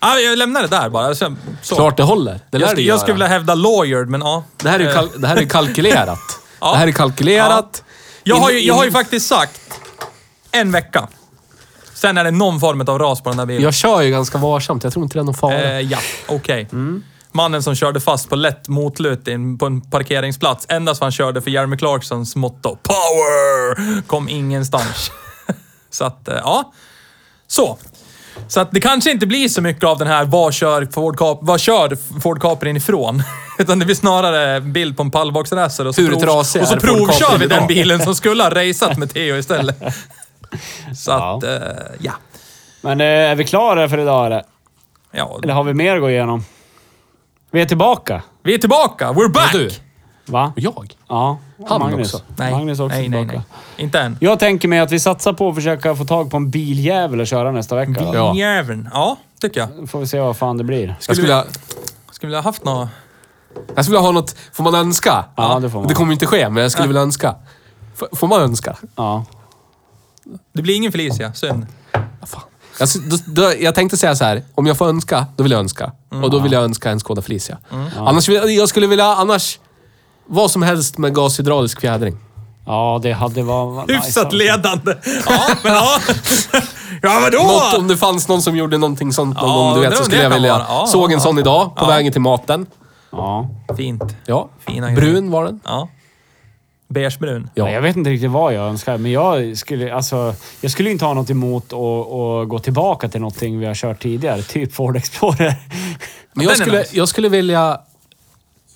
[0.00, 0.18] ja.
[0.18, 1.14] Jag lämnar det där bara.
[1.14, 1.74] Så, så.
[1.74, 2.40] Klart det håller.
[2.50, 2.98] Det lär jag, det sk- jag göra.
[2.98, 4.44] skulle vilja hävda lawyered, men ja.
[4.56, 6.18] Det här är ju Eh, kal det här är kalkylerat.
[6.60, 6.70] Ja.
[6.72, 7.84] Det här är kalkylerat.
[8.22, 9.60] Jag har, ju, jag har ju faktiskt sagt
[10.52, 11.08] en vecka.
[11.94, 13.62] Sen är det någon form av ras på den där bilen.
[13.62, 14.84] Jag kör ju ganska varsamt.
[14.84, 15.62] Jag tror inte det är någon fara.
[15.62, 16.68] Eh, ja, okej.
[17.34, 21.42] Mannen som körde fast på lätt motlut in på en parkeringsplats endast för han körde
[21.42, 24.02] för Jeremy Clarksons motto Power!
[24.06, 25.10] Kom ingenstans.
[25.90, 26.72] så att, eh, ja.
[27.46, 27.78] Så.
[28.48, 31.38] Så att det kanske inte blir så mycket av den här vad kör Ford, Cap
[31.42, 33.22] vad kör Ford Caprin ifrån?
[33.58, 37.46] Utan det blir snarare bild på en pallboxracer och så, prov, och så provkör vi
[37.46, 39.78] den bilen som skulle ha raceat med Theo istället.
[40.96, 41.36] Så Ja.
[41.36, 41.68] att, eh,
[42.00, 42.12] ja.
[42.80, 44.42] Men eh, är vi klara för idag eller?
[45.12, 45.40] ja.
[45.42, 46.44] Eller har vi mer att gå igenom?
[47.54, 48.22] Vi är tillbaka.
[48.42, 49.12] Vi är tillbaka!
[49.12, 49.52] We're back!
[49.52, 49.70] du?
[50.26, 50.52] Va?
[50.56, 50.96] Och jag?
[51.08, 51.38] Ja.
[51.68, 52.14] Han Magnus.
[52.14, 52.24] också?
[52.36, 53.42] Nej, Magnus är också nej, nej, tillbaka.
[53.76, 53.84] nej.
[53.84, 54.16] Inte än.
[54.20, 57.28] Jag tänker mig att vi satsar på att försöka få tag på en biljävel att
[57.28, 57.92] köra nästa vecka.
[58.04, 58.14] då.
[58.14, 58.34] Ja.
[58.36, 58.88] Jäveln.
[58.92, 59.90] Ja, tycker jag.
[59.90, 60.86] får vi se vad fan det blir.
[60.88, 61.44] Jag skulle, vilja,
[62.10, 62.88] Skulle vi ha haft något...
[63.74, 64.36] jag skulle vilja ha något...
[64.52, 65.24] Får man önska?
[65.36, 65.88] Ja, det får man.
[65.88, 67.34] Det kommer inte ske, men jag skulle vilja önska.
[67.94, 68.76] F- Får man önska?
[68.96, 69.24] Ja.
[70.52, 71.32] Det blir ingen Felicia.
[71.32, 71.66] Synd.
[71.92, 72.42] Ja, fan.
[72.78, 75.52] Jag, s- då, då, jag tänkte säga så här, om jag får önska, då vill
[75.52, 75.92] jag önska.
[76.22, 77.58] Och då vill jag önska en Skoda Felicia.
[77.98, 79.58] Annars vill, jag skulle vilja, annars...
[80.26, 82.16] Vad som helst med gashydraulisk fjädring.
[82.66, 84.38] Ja, det hade varit nice, Hyfsat alltså.
[84.38, 84.94] ledande.
[85.26, 85.98] Ja, men ja.
[87.02, 87.42] Ja, vadå?
[87.42, 90.04] Något om det fanns någon som gjorde någonting sånt någon Ja, gång, du vet, så
[90.04, 90.52] skulle jag kan vilja...
[90.52, 90.64] vara.
[90.68, 91.40] Ja, Såg en ja, sån ja.
[91.40, 91.88] idag, på Ja.
[91.88, 92.66] vägen till maten.
[93.12, 93.48] Ja.
[93.76, 94.02] Fint.
[94.26, 94.48] Ja.
[94.66, 95.00] Fina grejer.
[95.12, 95.60] Brun var den.
[95.64, 95.88] Ja.
[96.94, 97.50] Beigebrun.
[97.54, 97.64] Ja.
[97.64, 101.04] Nej, Jag vet inte riktigt vad jag önskar, men jag skulle, alltså, jag skulle inte
[101.04, 104.42] ha något emot att, att gå tillbaka till någonting vi har kört tidigare.
[104.42, 105.54] Typ Ford Explorer.
[106.32, 107.80] Men jag skulle, jag skulle vilja...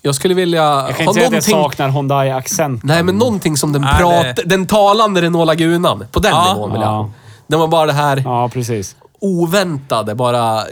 [0.01, 1.53] Jag skulle vilja Jag kan ha inte säga att jag någonting...
[1.53, 2.79] saknar Hyundai-accent.
[2.83, 4.49] Nej, men någonting som den Nej, det- pratar...
[4.49, 6.05] Den talande Renault Lagunan.
[6.11, 6.53] På den Ja.
[6.53, 6.95] nivån vill jag Ja.
[6.97, 7.11] ha.
[7.47, 8.95] Den var bara det här Ja, precis.
[9.19, 10.63] oväntade, bara...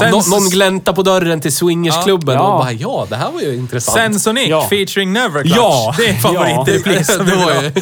[0.00, 2.40] Sen- Nå, någon glänta på dörren till swingersklubben Ja.
[2.42, 3.96] och bara ja, det här var ju intressant.
[3.96, 4.66] Sensonic Ja.
[4.70, 5.56] featuring Neverclutch.
[5.56, 5.94] Ja.
[5.96, 7.72] Det är favoritrepris som det var ju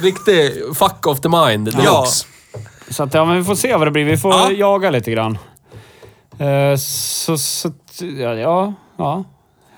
[0.00, 2.06] riktig fuck of the mind Ja.
[2.90, 4.04] Så att, ja, men vi får se vad det blir.
[4.04, 4.50] Vi får Ja.
[4.50, 5.38] jaga lite grann.
[6.38, 9.24] Eh, så, så, ja, ja, ja.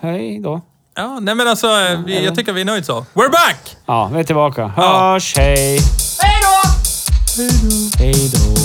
[0.01, 0.61] Hej då.
[0.97, 3.01] Ja, nej men alltså, eh, vi, jag tycker vi är nöjda så.
[3.15, 3.77] We're back!
[3.87, 4.73] Ja, vi är tillbaka.
[4.77, 4.83] Ja.
[5.13, 5.79] Hörs, hej!
[6.23, 6.71] Hej då!
[7.99, 8.58] Hej då!